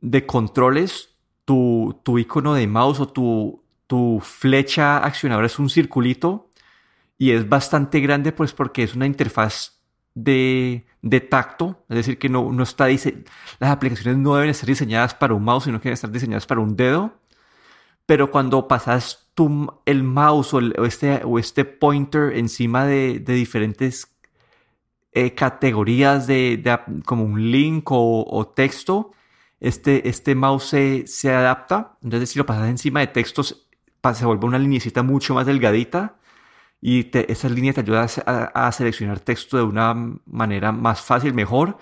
de, 0.00 0.26
controles, 0.26 1.16
tu, 1.44 2.00
tu, 2.04 2.18
icono 2.18 2.54
de 2.54 2.66
mouse 2.66 3.00
o 3.00 3.08
tu, 3.08 3.64
tu 3.86 4.20
flecha 4.22 4.98
accionadora 4.98 5.46
es 5.46 5.58
un 5.58 5.70
circulito 5.70 6.50
y 7.18 7.30
es 7.32 7.48
bastante 7.48 8.00
grande, 8.00 8.32
pues 8.32 8.52
porque 8.52 8.82
es 8.82 8.94
una 8.94 9.06
interfaz 9.06 9.80
de, 10.14 10.86
de 11.02 11.20
tacto, 11.20 11.84
es 11.88 11.96
decir, 11.96 12.18
que 12.18 12.28
no, 12.28 12.52
no 12.52 12.62
está 12.62 12.88
las 12.88 13.70
aplicaciones 13.70 14.18
no 14.18 14.34
deben 14.34 14.50
estar 14.50 14.68
diseñadas 14.68 15.14
para 15.14 15.34
un 15.34 15.44
mouse, 15.44 15.64
sino 15.64 15.78
que 15.78 15.84
deben 15.84 15.94
estar 15.94 16.10
diseñadas 16.10 16.46
para 16.46 16.60
un 16.60 16.76
dedo. 16.76 17.14
Pero 18.06 18.30
cuando 18.30 18.68
pasas 18.68 19.28
tu, 19.34 19.80
el 19.84 20.02
mouse 20.02 20.54
o, 20.54 20.60
este, 20.84 21.22
o 21.24 21.38
este 21.38 21.64
pointer 21.64 22.36
encima 22.36 22.86
de, 22.86 23.18
de 23.20 23.34
diferentes 23.34 24.16
eh, 25.12 25.34
categorías 25.34 26.26
de, 26.26 26.56
de, 26.58 26.78
como 27.04 27.24
un 27.24 27.50
link 27.50 27.90
o, 27.90 28.24
o 28.28 28.46
texto, 28.48 29.12
este, 29.60 30.08
este 30.08 30.34
mouse 30.34 30.64
se, 30.64 31.06
se, 31.06 31.32
adapta. 31.32 31.96
Entonces, 32.02 32.30
si 32.30 32.38
lo 32.38 32.46
pasas 32.46 32.68
encima 32.68 33.00
de 33.00 33.08
textos, 33.08 33.68
se 34.14 34.24
vuelve 34.26 34.46
una 34.46 34.58
linecita 34.58 35.02
mucho 35.02 35.34
más 35.34 35.46
delgadita 35.46 36.16
y 36.80 37.10
esa 37.30 37.48
línea 37.48 37.72
te 37.72 37.80
ayuda 37.80 38.06
a, 38.54 38.72
seleccionar 38.72 39.20
texto 39.20 39.56
de 39.56 39.64
una 39.64 39.94
manera 40.26 40.72
más 40.72 41.00
fácil, 41.00 41.34
mejor 41.34 41.78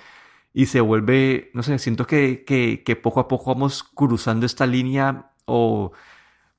y 0.53 0.67
se 0.67 0.81
vuelve, 0.81 1.51
no 1.55 1.63
sé, 1.63 1.79
siento 1.79 2.07
que, 2.07 2.45
que, 2.45 2.97
poco 2.97 3.21
a 3.21 3.29
poco 3.29 3.53
vamos 3.55 3.83
cruzando 3.83 4.47
esta 4.47 4.67
línea 4.67 5.33
o, 5.47 5.93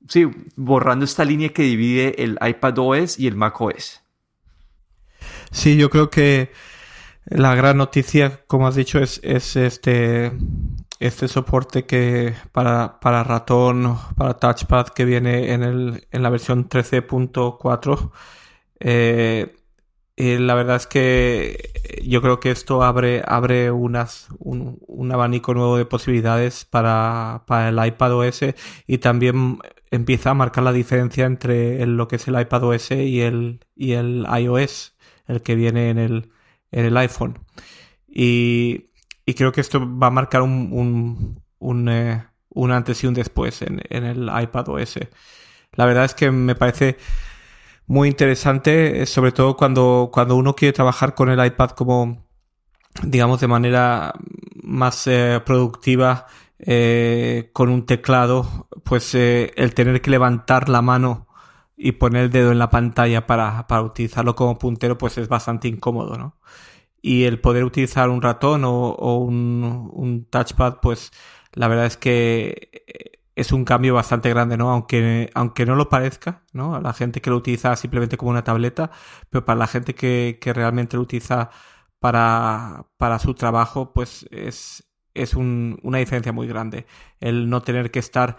sí, 0.08 0.26
borrando 0.56 1.04
esta 1.04 1.24
línea 1.24 1.50
que 1.50 1.62
divide 1.62 2.22
el 2.22 2.38
iPad 2.40 2.78
OS 2.78 3.18
y 3.18 3.26
el 3.26 3.36
Mac 3.36 3.60
OS. 3.60 4.02
Sí, 5.50 5.76
yo 5.76 5.90
creo 5.90 6.10
que 6.10 6.50
la 7.26 7.54
gran 7.54 7.76
noticia, 7.78 8.44
como 8.46 8.68
has 8.68 8.76
dicho, 8.76 8.98
es, 9.00 9.20
es 9.24 9.56
este, 9.56 10.32
este 11.00 11.28
soporte 11.28 11.84
que 11.84 12.34
para, 12.52 13.00
para 13.00 13.24
ratón, 13.24 13.98
para 14.16 14.34
touchpad 14.34 14.88
que 14.88 15.04
viene 15.04 15.52
en, 15.52 15.62
el, 15.62 16.06
en 16.10 16.22
la 16.22 16.30
versión 16.30 16.68
13.4. 16.68 18.10
Eh, 18.80 19.56
y 20.18 20.38
la 20.38 20.54
verdad 20.54 20.76
es 20.76 20.86
que 20.86 21.72
yo 22.02 22.22
creo 22.22 22.40
que 22.40 22.50
esto 22.50 22.82
abre, 22.82 23.22
abre 23.26 23.70
un, 23.70 23.98
un 24.38 25.12
abanico 25.12 25.52
nuevo 25.52 25.76
de 25.76 25.84
posibilidades 25.84 26.64
para, 26.64 27.44
para 27.46 27.68
el 27.68 27.86
iPad 27.86 28.14
OS 28.14 28.44
y 28.86 28.98
también 28.98 29.58
empieza 29.90 30.30
a 30.30 30.34
marcar 30.34 30.64
la 30.64 30.72
diferencia 30.72 31.26
entre 31.26 31.84
lo 31.86 32.08
que 32.08 32.16
es 32.16 32.28
el 32.28 32.40
iPad 32.40 32.64
OS 32.64 32.90
y 32.92 33.20
el, 33.20 33.60
y 33.74 33.92
el 33.92 34.26
iOS, 34.38 34.96
el 35.26 35.42
que 35.42 35.54
viene 35.54 35.90
en 35.90 35.98
el, 35.98 36.30
en 36.70 36.84
el 36.84 36.96
iPhone. 36.96 37.38
Y 38.08 38.86
y 39.26 39.34
creo 39.34 39.52
que 39.52 39.60
esto 39.60 39.80
va 39.80 40.06
a 40.06 40.10
marcar 40.10 40.42
un, 40.42 40.68
un, 40.72 41.42
un, 41.58 41.88
eh, 41.88 42.24
un 42.50 42.70
antes 42.70 43.02
y 43.02 43.08
un 43.08 43.14
después 43.14 43.60
en, 43.62 43.82
en, 43.90 44.04
el 44.04 44.30
iPad 44.42 44.68
OS. 44.68 45.00
La 45.72 45.84
verdad 45.84 46.04
es 46.04 46.14
que 46.14 46.30
me 46.30 46.54
parece 46.54 46.96
muy 47.86 48.08
interesante, 48.08 49.02
eh, 49.02 49.06
sobre 49.06 49.32
todo 49.32 49.56
cuando, 49.56 50.10
cuando 50.12 50.36
uno 50.36 50.54
quiere 50.54 50.72
trabajar 50.72 51.14
con 51.16 51.28
el 51.28 51.44
iPad 51.44 51.70
como, 51.70 52.24
digamos, 53.02 53.40
de 53.40 53.48
manera 53.48 54.14
más 54.62 55.08
eh, 55.08 55.40
productiva, 55.44 56.26
eh, 56.58 57.50
con 57.52 57.68
un 57.70 57.86
teclado, 57.86 58.68
pues 58.84 59.14
eh, 59.14 59.52
el 59.56 59.74
tener 59.74 60.00
que 60.00 60.10
levantar 60.10 60.68
la 60.68 60.82
mano 60.82 61.26
y 61.76 61.92
poner 61.92 62.24
el 62.24 62.30
dedo 62.30 62.52
en 62.52 62.58
la 62.58 62.70
pantalla 62.70 63.26
para, 63.26 63.66
para 63.66 63.82
utilizarlo 63.82 64.34
como 64.34 64.58
puntero, 64.58 64.98
pues 64.98 65.18
es 65.18 65.28
bastante 65.28 65.68
incómodo, 65.68 66.16
¿no? 66.16 66.36
y 67.06 67.24
el 67.24 67.40
poder 67.40 67.64
utilizar 67.64 68.10
un 68.10 68.20
ratón 68.20 68.64
o, 68.64 69.18
un, 69.18 70.26
touchpad, 70.30 70.78
pues 70.82 71.12
la 71.52 71.68
verdad 71.68 71.86
es 71.86 71.96
que 71.96 72.70
eh, 72.86 73.20
es 73.36 73.52
un 73.52 73.64
cambio 73.64 73.94
bastante 73.94 74.28
grande, 74.30 74.56
¿no? 74.56 74.70
Aunque, 74.70 75.30
aunque 75.34 75.66
no 75.66 75.76
lo 75.76 75.88
parezca, 75.88 76.42
¿no? 76.52 76.74
A 76.74 76.80
la 76.80 76.92
gente 76.92 77.20
que 77.20 77.30
lo 77.30 77.36
utiliza 77.36 77.76
simplemente 77.76 78.16
como 78.16 78.32
una 78.32 78.44
tableta, 78.44 78.90
pero 79.30 79.44
para 79.44 79.58
la 79.58 79.66
gente 79.68 79.94
que, 79.94 80.38
que 80.40 80.52
realmente 80.52 80.96
lo 80.96 81.02
utiliza 81.04 81.50
para, 82.00 82.86
para 82.96 83.18
su 83.20 83.34
trabajo, 83.34 83.92
pues 83.92 84.26
es, 84.32 84.85
es 85.22 85.34
un, 85.34 85.78
una 85.82 85.98
diferencia 85.98 86.32
muy 86.32 86.46
grande. 86.46 86.86
El 87.20 87.48
no 87.50 87.62
tener 87.62 87.90
que 87.90 87.98
estar 87.98 88.36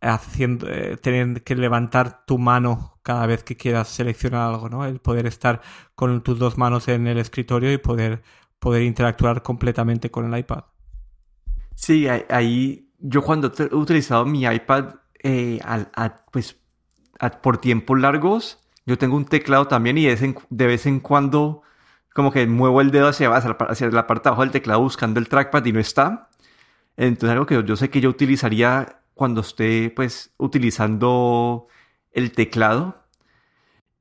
haciendo, 0.00 0.68
eh, 0.68 0.96
tener 0.96 1.42
que 1.42 1.54
levantar 1.54 2.24
tu 2.26 2.38
mano 2.38 2.98
cada 3.02 3.26
vez 3.26 3.44
que 3.44 3.56
quieras 3.56 3.88
seleccionar 3.88 4.52
algo, 4.52 4.68
¿no? 4.68 4.84
El 4.84 4.98
poder 4.98 5.26
estar 5.26 5.60
con 5.94 6.22
tus 6.22 6.38
dos 6.38 6.58
manos 6.58 6.88
en 6.88 7.06
el 7.06 7.18
escritorio 7.18 7.72
y 7.72 7.78
poder, 7.78 8.22
poder 8.58 8.82
interactuar 8.82 9.42
completamente 9.42 10.10
con 10.10 10.32
el 10.32 10.38
iPad. 10.38 10.64
Sí, 11.74 12.06
ahí 12.08 12.90
yo 12.98 13.22
cuando 13.22 13.52
he 13.58 13.74
utilizado 13.74 14.24
mi 14.24 14.44
iPad 14.44 14.94
eh, 15.22 15.60
pues, 16.30 16.56
por 17.42 17.58
tiempos 17.58 17.98
largos, 18.00 18.58
yo 18.86 18.98
tengo 18.98 19.16
un 19.16 19.24
teclado 19.24 19.66
también 19.68 19.98
y 19.98 20.06
de 20.06 20.66
vez 20.66 20.86
en, 20.86 21.00
cuando 21.00 21.62
como 22.14 22.30
que 22.32 22.46
muevo 22.46 22.80
el 22.80 22.90
dedo 22.90 23.08
hacia, 23.08 23.34
hacia 23.34 23.90
la 23.90 24.06
parte 24.06 24.24
de 24.24 24.28
abajo 24.28 24.42
del 24.42 24.50
teclado 24.50 24.80
buscando 24.80 25.20
el 25.20 25.28
trackpad 25.28 25.64
y 25.64 25.72
no 25.72 25.80
está. 25.80 26.28
Entonces 26.96 27.30
algo 27.30 27.46
que 27.46 27.62
yo 27.64 27.76
sé 27.76 27.90
que 27.90 28.00
yo 28.00 28.10
utilizaría 28.10 29.00
cuando 29.14 29.40
esté 29.40 29.90
pues 29.94 30.32
utilizando 30.38 31.68
el 32.12 32.32
teclado. 32.32 33.02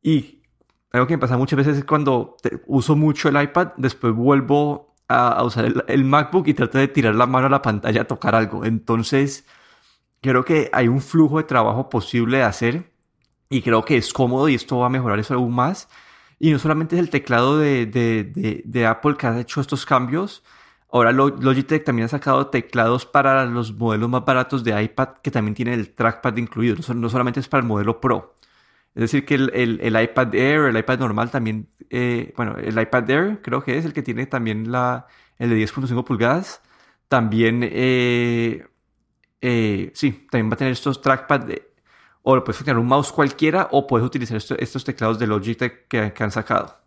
Y 0.02 0.41
algo 0.91 1.08
que 1.08 1.15
me 1.15 1.21
pasa 1.21 1.38
muchas 1.38 1.58
veces 1.58 1.78
es 1.78 1.86
cuando 1.86 2.38
uso 2.65 2.95
mucho 2.95 3.30
el 3.30 3.41
iPad, 3.41 3.69
después 3.78 4.13
vuelvo 4.13 4.95
a, 5.08 5.43
usar 5.43 5.65
el, 5.88 6.04
MacBook 6.04 6.47
y 6.47 6.54
trato 6.54 6.78
de 6.78 6.88
tirar 6.88 7.15
la 7.15 7.26
mano 7.28 7.47
a 7.47 7.50
la 7.50 7.62
pantalla 7.62 8.02
a 8.02 8.06
tocar 8.06 8.36
algo. 8.36 8.65
Entonces, 8.65 9.45
creo 10.21 10.45
que 10.45 10.69
hay 10.74 10.88
un 10.88 11.02
flujo 11.02 11.38
de 11.38 11.43
trabajo 11.43 11.89
posible 11.89 12.38
de 12.38 12.43
hacer 12.43 12.91
y 13.50 13.62
creo 13.62 13.84
que 13.84 13.97
es 13.97 14.13
cómodo 14.13 14.50
y 14.50 14.56
esto 14.56 14.80
va 14.80 14.88
a 14.88 14.89
mejorar 14.89 15.19
eso 15.19 15.34
aún 15.34 15.54
más. 15.54 15.89
Y 16.43 16.51
no 16.51 16.60
solamente 16.60 16.95
es 16.95 16.99
el 16.99 17.10
teclado 17.10 17.60
de, 17.60 17.86
de, 17.86 18.63
de 18.65 18.86
Apple 18.86 19.15
que 19.17 19.27
ha 19.27 19.39
hecho 19.39 19.62
estos 19.62 19.86
cambios, 19.86 20.43
Ahora 20.93 21.13
Logitech 21.13 21.86
también 21.86 22.06
ha 22.08 22.10
sacado 22.10 22.47
teclados 22.47 23.06
para 23.06 23.45
los 23.45 23.73
modelos 23.73 24.10
más 24.10 24.25
baratos 24.25 24.63
de 24.65 24.82
iPad 24.84 25.10
que 25.23 25.32
también 25.32 25.56
tienen 25.56 25.75
el 25.80 25.93
trackpad 25.93 26.36
incluido. 26.36 26.75
No, 26.95 27.10
solamente 27.10 27.39
es 27.39 27.47
para 27.47 27.62
el 27.62 27.67
modelo 27.67 28.01
Pro. 28.01 28.36
Es 28.93 29.01
decir, 29.01 29.25
que 29.25 29.36
el, 29.36 30.01
iPad 30.04 30.36
Air, 30.36 30.65
el 30.65 30.77
iPad 30.77 30.99
normal 30.99 31.32
también, 31.32 31.69
eh, 31.89 32.34
bueno, 32.36 32.58
el 32.58 32.77
iPad 32.77 33.10
Air 33.10 33.41
creo 33.41 33.63
que 33.63 33.77
es 33.77 33.86
el 33.86 33.93
que 33.93 34.04
tiene 34.04 34.25
también 34.25 34.69
la, 34.69 35.08
el 35.39 35.49
de 35.49 35.56
10.5 35.63 36.04
pulgadas. 36.04 36.62
También, 37.08 37.62
eh, 37.63 38.67
eh, 39.39 39.91
sí, 39.93 40.27
también 40.30 40.49
va 40.51 40.56
a 40.56 40.58
tener 40.58 40.73
estos 40.73 41.01
trackpad. 41.01 41.49
O 42.24 42.44
puedes 42.44 42.64
tener 42.64 42.78
un 42.78 42.88
mouse 42.88 43.12
cualquiera 43.12 43.68
o 43.72 43.88
puedes 43.88 44.06
utilizar 44.06 44.38
estos 44.38 44.84
teclados 44.84 45.20
de 45.20 45.28
Logitech 45.28 45.88
que 45.88 46.24
han 46.24 46.32
sacado. 46.32 46.82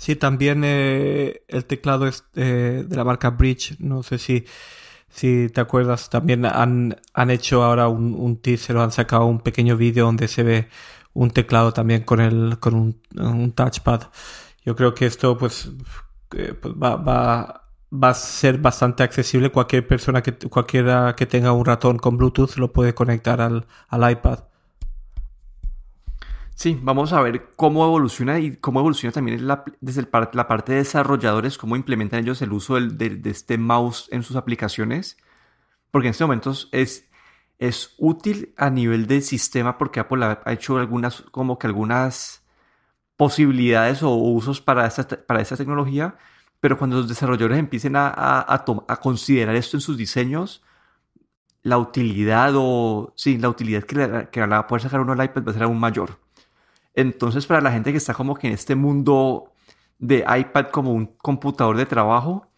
Sí, 0.00 0.16
también 0.16 0.62
eh, 0.64 1.42
el 1.46 1.66
teclado 1.66 2.06
es 2.06 2.24
eh, 2.34 2.86
de 2.88 2.96
la 2.96 3.04
marca 3.04 3.28
Bridge. 3.28 3.76
No 3.80 4.02
sé 4.02 4.16
si, 4.16 4.46
si 5.10 5.50
te 5.50 5.60
acuerdas. 5.60 6.08
También 6.08 6.46
han, 6.46 6.96
han 7.12 7.30
hecho 7.30 7.62
ahora 7.62 7.88
un, 7.88 8.14
un 8.14 8.38
teaser 8.38 8.78
o 8.78 8.82
han 8.82 8.92
sacado 8.92 9.26
un 9.26 9.40
pequeño 9.40 9.76
vídeo 9.76 10.06
donde 10.06 10.26
se 10.26 10.42
ve 10.42 10.68
un 11.12 11.30
teclado 11.30 11.74
también 11.74 12.04
con 12.04 12.18
el 12.18 12.58
con 12.58 12.74
un, 12.76 13.02
un 13.18 13.52
touchpad. 13.52 14.04
Yo 14.64 14.74
creo 14.74 14.94
que 14.94 15.04
esto 15.04 15.36
pues, 15.36 15.70
eh, 16.34 16.54
pues 16.54 16.72
va, 16.72 16.96
va, 16.96 17.69
va 17.92 18.10
a 18.10 18.14
ser 18.14 18.58
bastante 18.58 19.02
accesible. 19.02 19.50
Cualquier 19.50 19.86
persona 19.86 20.22
que 20.22 20.32
cualquiera 20.48 21.14
que 21.16 21.26
tenga 21.26 21.52
un 21.52 21.64
ratón 21.64 21.98
con 21.98 22.16
Bluetooth 22.16 22.56
lo 22.56 22.72
puede 22.72 22.94
conectar 22.94 23.40
al, 23.40 23.66
al 23.88 24.10
iPad. 24.10 24.40
Sí, 26.60 26.78
vamos 26.82 27.14
a 27.14 27.22
ver 27.22 27.54
cómo 27.56 27.86
evoluciona 27.86 28.38
y 28.38 28.56
cómo 28.56 28.80
evoluciona 28.80 29.12
también 29.12 29.48
desde 29.80 30.06
la 30.34 30.46
parte 30.46 30.72
de 30.72 30.78
desarrolladores, 30.80 31.56
cómo 31.56 31.74
implementan 31.74 32.20
ellos 32.20 32.42
el 32.42 32.52
uso 32.52 32.78
de, 32.78 33.18
este 33.24 33.56
mouse 33.56 34.08
en 34.12 34.22
sus 34.22 34.36
aplicaciones. 34.36 35.16
Porque 35.90 36.08
en 36.08 36.10
este 36.10 36.24
momento 36.24 36.52
es, 36.72 37.08
es 37.58 37.94
útil 37.96 38.52
a 38.58 38.68
nivel 38.68 39.06
del 39.06 39.22
sistema 39.22 39.78
porque 39.78 40.00
Apple 40.00 40.22
ha 40.24 40.52
hecho 40.52 40.76
algunas, 40.78 41.22
como 41.30 41.58
que 41.58 41.66
algunas 41.66 42.44
posibilidades 43.16 44.02
o 44.02 44.14
usos 44.14 44.60
para 44.60 44.86
esta, 44.86 45.06
para 45.06 45.40
esta 45.40 45.56
tecnología, 45.56 46.18
pero 46.60 46.78
cuando 46.78 46.96
los 46.96 47.08
desarrolladores 47.08 47.58
empiecen 47.58 47.96
a, 47.96 48.12
a, 48.14 48.96
considerar 49.00 49.56
esto 49.56 49.76
en 49.76 49.80
sus 49.80 49.96
diseños, 49.96 50.62
la 51.62 51.78
utilidad 51.78 52.52
o, 52.56 53.12
sí, 53.16 53.38
la 53.38 53.48
utilidad 53.48 53.84
que, 53.84 54.28
que 54.30 54.46
va 54.46 54.58
a 54.58 54.66
poder 54.66 54.82
sacar 54.82 55.00
uno 55.00 55.12
al 55.12 55.24
iPad 55.24 55.44
va 55.44 55.50
a 55.50 55.54
ser 55.54 55.62
aún 55.62 55.80
mayor. 55.80 56.18
Entonces, 56.94 57.46
para 57.46 57.60
la 57.60 57.72
gente 57.72 57.92
que 57.92 57.98
está 57.98 58.14
como 58.14 58.34
que 58.34 58.48
en 58.48 58.54
este 58.54 58.74
mundo 58.74 59.52
de 59.98 60.18
iPad 60.18 60.66
como 60.70 60.92
un 60.92 61.06
computador 61.06 61.76
de 61.76 61.86
trabajo, 61.86 62.50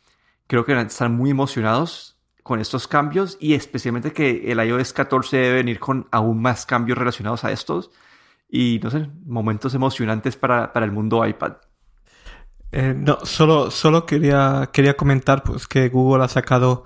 creo 0.47 0.65
que 0.65 0.75
van 0.75 0.85
a 0.87 0.89
estar 0.89 1.09
muy 1.09 1.31
emocionados 1.31 2.19
con 2.43 2.61
estos 2.61 2.89
cambios 2.89 3.37
y 3.41 3.55
especialmente 3.55 4.13
que 4.13 4.51
el 4.51 4.59
iOS 4.59 4.93
14 4.93 5.37
debe 5.37 5.55
venir 5.55 5.79
con 5.79 6.09
aún 6.11 6.43
más 6.43 6.67
cambios 6.67 6.99
relacionados 6.99 7.45
a 7.45 7.53
estos 7.53 7.91
y, 8.49 8.81
no 8.83 8.91
sé, 8.91 9.09
momentos 9.25 9.75
emocionantes 9.75 10.37
para, 10.37 10.73
para 10.73 10.87
el 10.87 10.93
mundo 10.93 11.25
iPad. 11.27 11.55
Eh, 12.73 12.95
no, 12.97 13.19
solo, 13.25 13.71
solo 13.71 14.07
quería, 14.07 14.71
quería 14.73 14.97
comentar 14.97 15.43
pues, 15.43 15.69
que 15.69 15.89
Google 15.89 16.25
ha 16.25 16.29
sacado 16.29 16.85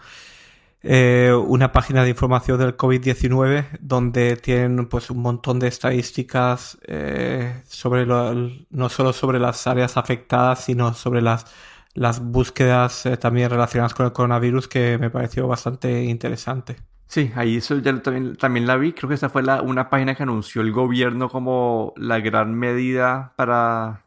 eh, 0.89 1.33
una 1.35 1.73
página 1.73 2.05
de 2.05 2.11
información 2.11 2.59
del 2.59 2.77
COVID-19 2.77 3.79
donde 3.81 4.37
tienen 4.37 4.87
pues 4.87 5.11
un 5.11 5.19
montón 5.19 5.59
de 5.59 5.67
estadísticas 5.67 6.79
eh, 6.87 7.61
sobre 7.67 8.07
lo, 8.07 8.33
no 8.71 8.89
solo 8.89 9.13
sobre 9.13 9.41
las 9.41 9.67
áreas 9.67 9.97
afectadas, 9.97 10.63
sino 10.63 10.95
sobre 10.95 11.23
las, 11.23 11.53
las 11.95 12.21
búsquedas 12.21 13.05
eh, 13.07 13.17
también 13.17 13.51
relacionadas 13.51 13.95
con 13.95 14.07
el 14.07 14.13
coronavirus 14.13 14.69
que 14.69 14.97
me 14.97 15.11
pareció 15.11 15.49
bastante 15.49 16.05
interesante. 16.05 16.77
Sí, 17.09 17.33
ahí 17.35 17.57
eso 17.57 17.79
ya 17.79 18.01
también, 18.01 18.37
también 18.37 18.69
la 18.69 18.77
vi. 18.77 18.93
Creo 18.93 19.09
que 19.09 19.15
esta 19.17 19.29
fue 19.29 19.43
la, 19.43 19.63
una 19.63 19.91
página 19.91 20.15
que 20.15 20.23
anunció 20.23 20.63
el 20.63 20.71
gobierno 20.71 21.29
como 21.29 21.95
la 21.97 22.21
gran 22.21 22.55
medida 22.55 23.33
para, 23.35 24.06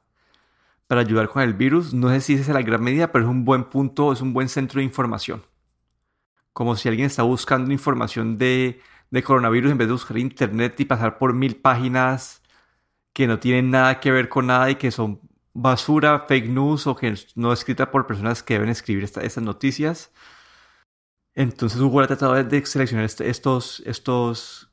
para 0.89 1.01
ayudar 1.01 1.29
con 1.29 1.41
el 1.43 1.53
virus. 1.53 1.93
No 1.93 2.09
sé 2.09 2.19
si 2.19 2.33
esa 2.33 2.41
es 2.43 2.49
la 2.49 2.63
gran 2.63 2.83
medida, 2.83 3.13
pero 3.13 3.25
es 3.25 3.31
un 3.31 3.45
buen 3.45 3.63
punto, 3.65 4.11
es 4.11 4.21
un 4.21 4.33
buen 4.33 4.49
centro 4.49 4.79
de 4.79 4.85
información 4.85 5.43
como 6.59 6.75
si 6.75 6.89
alguien 6.89 7.07
está 7.07 7.23
buscando 7.23 7.71
información 7.71 8.37
de, 8.37 8.81
coronavirus 9.23 9.71
en 9.71 9.77
vez 9.77 9.87
de 9.87 9.93
buscar 9.93 10.17
internet 10.17 10.77
y 10.79 10.85
pasar 10.85 11.17
por 11.17 11.33
mil 11.33 11.55
páginas 11.55 12.41
que 13.13 13.27
no 13.27 13.39
tienen 13.39 13.71
nada 13.71 14.01
que 14.01 14.11
ver 14.11 14.27
con 14.27 14.47
nada 14.47 14.69
y 14.69 14.75
que 14.75 14.91
son 14.91 15.21
basura, 15.53 16.25
fake 16.27 16.49
news 16.49 16.85
o 16.87 16.97
que 16.97 17.15
no 17.35 17.53
escritas 17.53 17.87
por 17.87 18.07
personas 18.07 18.43
que 18.43 18.55
deben 18.55 18.69
escribir 18.69 19.05
estas 19.05 19.41
noticias. 19.41 20.11
Entonces 21.33 21.79
Google 21.79 22.05
ha 22.05 22.07
tratado 22.07 22.43
de 22.43 22.65
seleccionar 22.65 23.05
estos, 23.05 23.81
estos, 23.85 24.68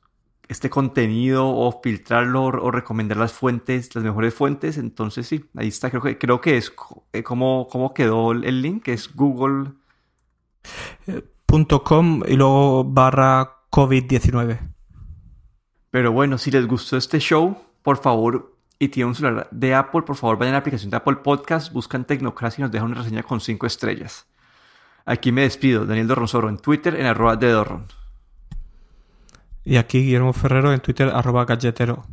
este 0.47 0.69
contenido 0.69 1.47
o 1.47 1.81
filtrarlo 1.81 2.45
o 2.45 2.71
recomendar 2.71 3.17
las 3.17 3.33
fuentes, 3.33 3.93
las 3.95 4.03
mejores 4.03 4.33
fuentes. 4.33 4.77
Entonces 4.77 5.27
sí, 5.27 5.45
ahí 5.55 5.67
está. 5.67 5.89
Creo 5.89 6.01
que, 6.01 6.17
creo 6.17 6.41
que 6.41 6.57
es 6.57 6.73
eh, 7.13 7.23
como, 7.23 7.67
como 7.69 7.93
quedó 7.93 8.31
el 8.31 8.61
link, 8.61 8.87
es 8.87 9.13
Google. 9.13 9.71
Eh, 11.07 11.23
y 12.27 12.35
luego 12.35 12.83
barra 12.83 13.57
COVID-19. 13.71 14.59
Pero 15.91 16.11
bueno, 16.11 16.37
si 16.37 16.51
les 16.51 16.67
gustó 16.67 16.97
este 16.97 17.19
show, 17.19 17.57
por 17.81 17.97
favor, 17.97 18.55
y 18.79 18.89
tienen 18.89 19.09
un 19.09 19.15
celular 19.15 19.47
de 19.49 19.73
Apple, 19.73 20.03
por 20.03 20.15
favor 20.15 20.37
vayan 20.37 20.53
a 20.53 20.57
la 20.57 20.59
aplicación 20.59 20.91
de 20.91 20.97
Apple 20.97 21.17
Podcast, 21.17 21.71
buscan 21.71 22.05
Tecnocracia 22.05 22.61
y 22.61 22.63
nos 22.63 22.71
dejan 22.71 22.91
una 22.91 23.01
reseña 23.01 23.23
con 23.23 23.39
5 23.39 23.65
estrellas. 23.65 24.27
Aquí 25.05 25.31
me 25.31 25.43
despido, 25.43 25.85
Daniel 25.85 26.07
Dorronsoro 26.07 26.49
en 26.49 26.57
Twitter 26.57 26.95
en 26.95 27.05
arroba 27.05 27.37
de 27.37 27.49
Dorron. 27.49 27.85
Y 29.67 29.75
aquí 29.75 29.99
Guillermo 29.99 30.31
Ferrero 30.31 30.71
en 30.71 30.79
Twitter 30.79 31.09
arroba 31.13 31.43
galletero. 31.43 32.05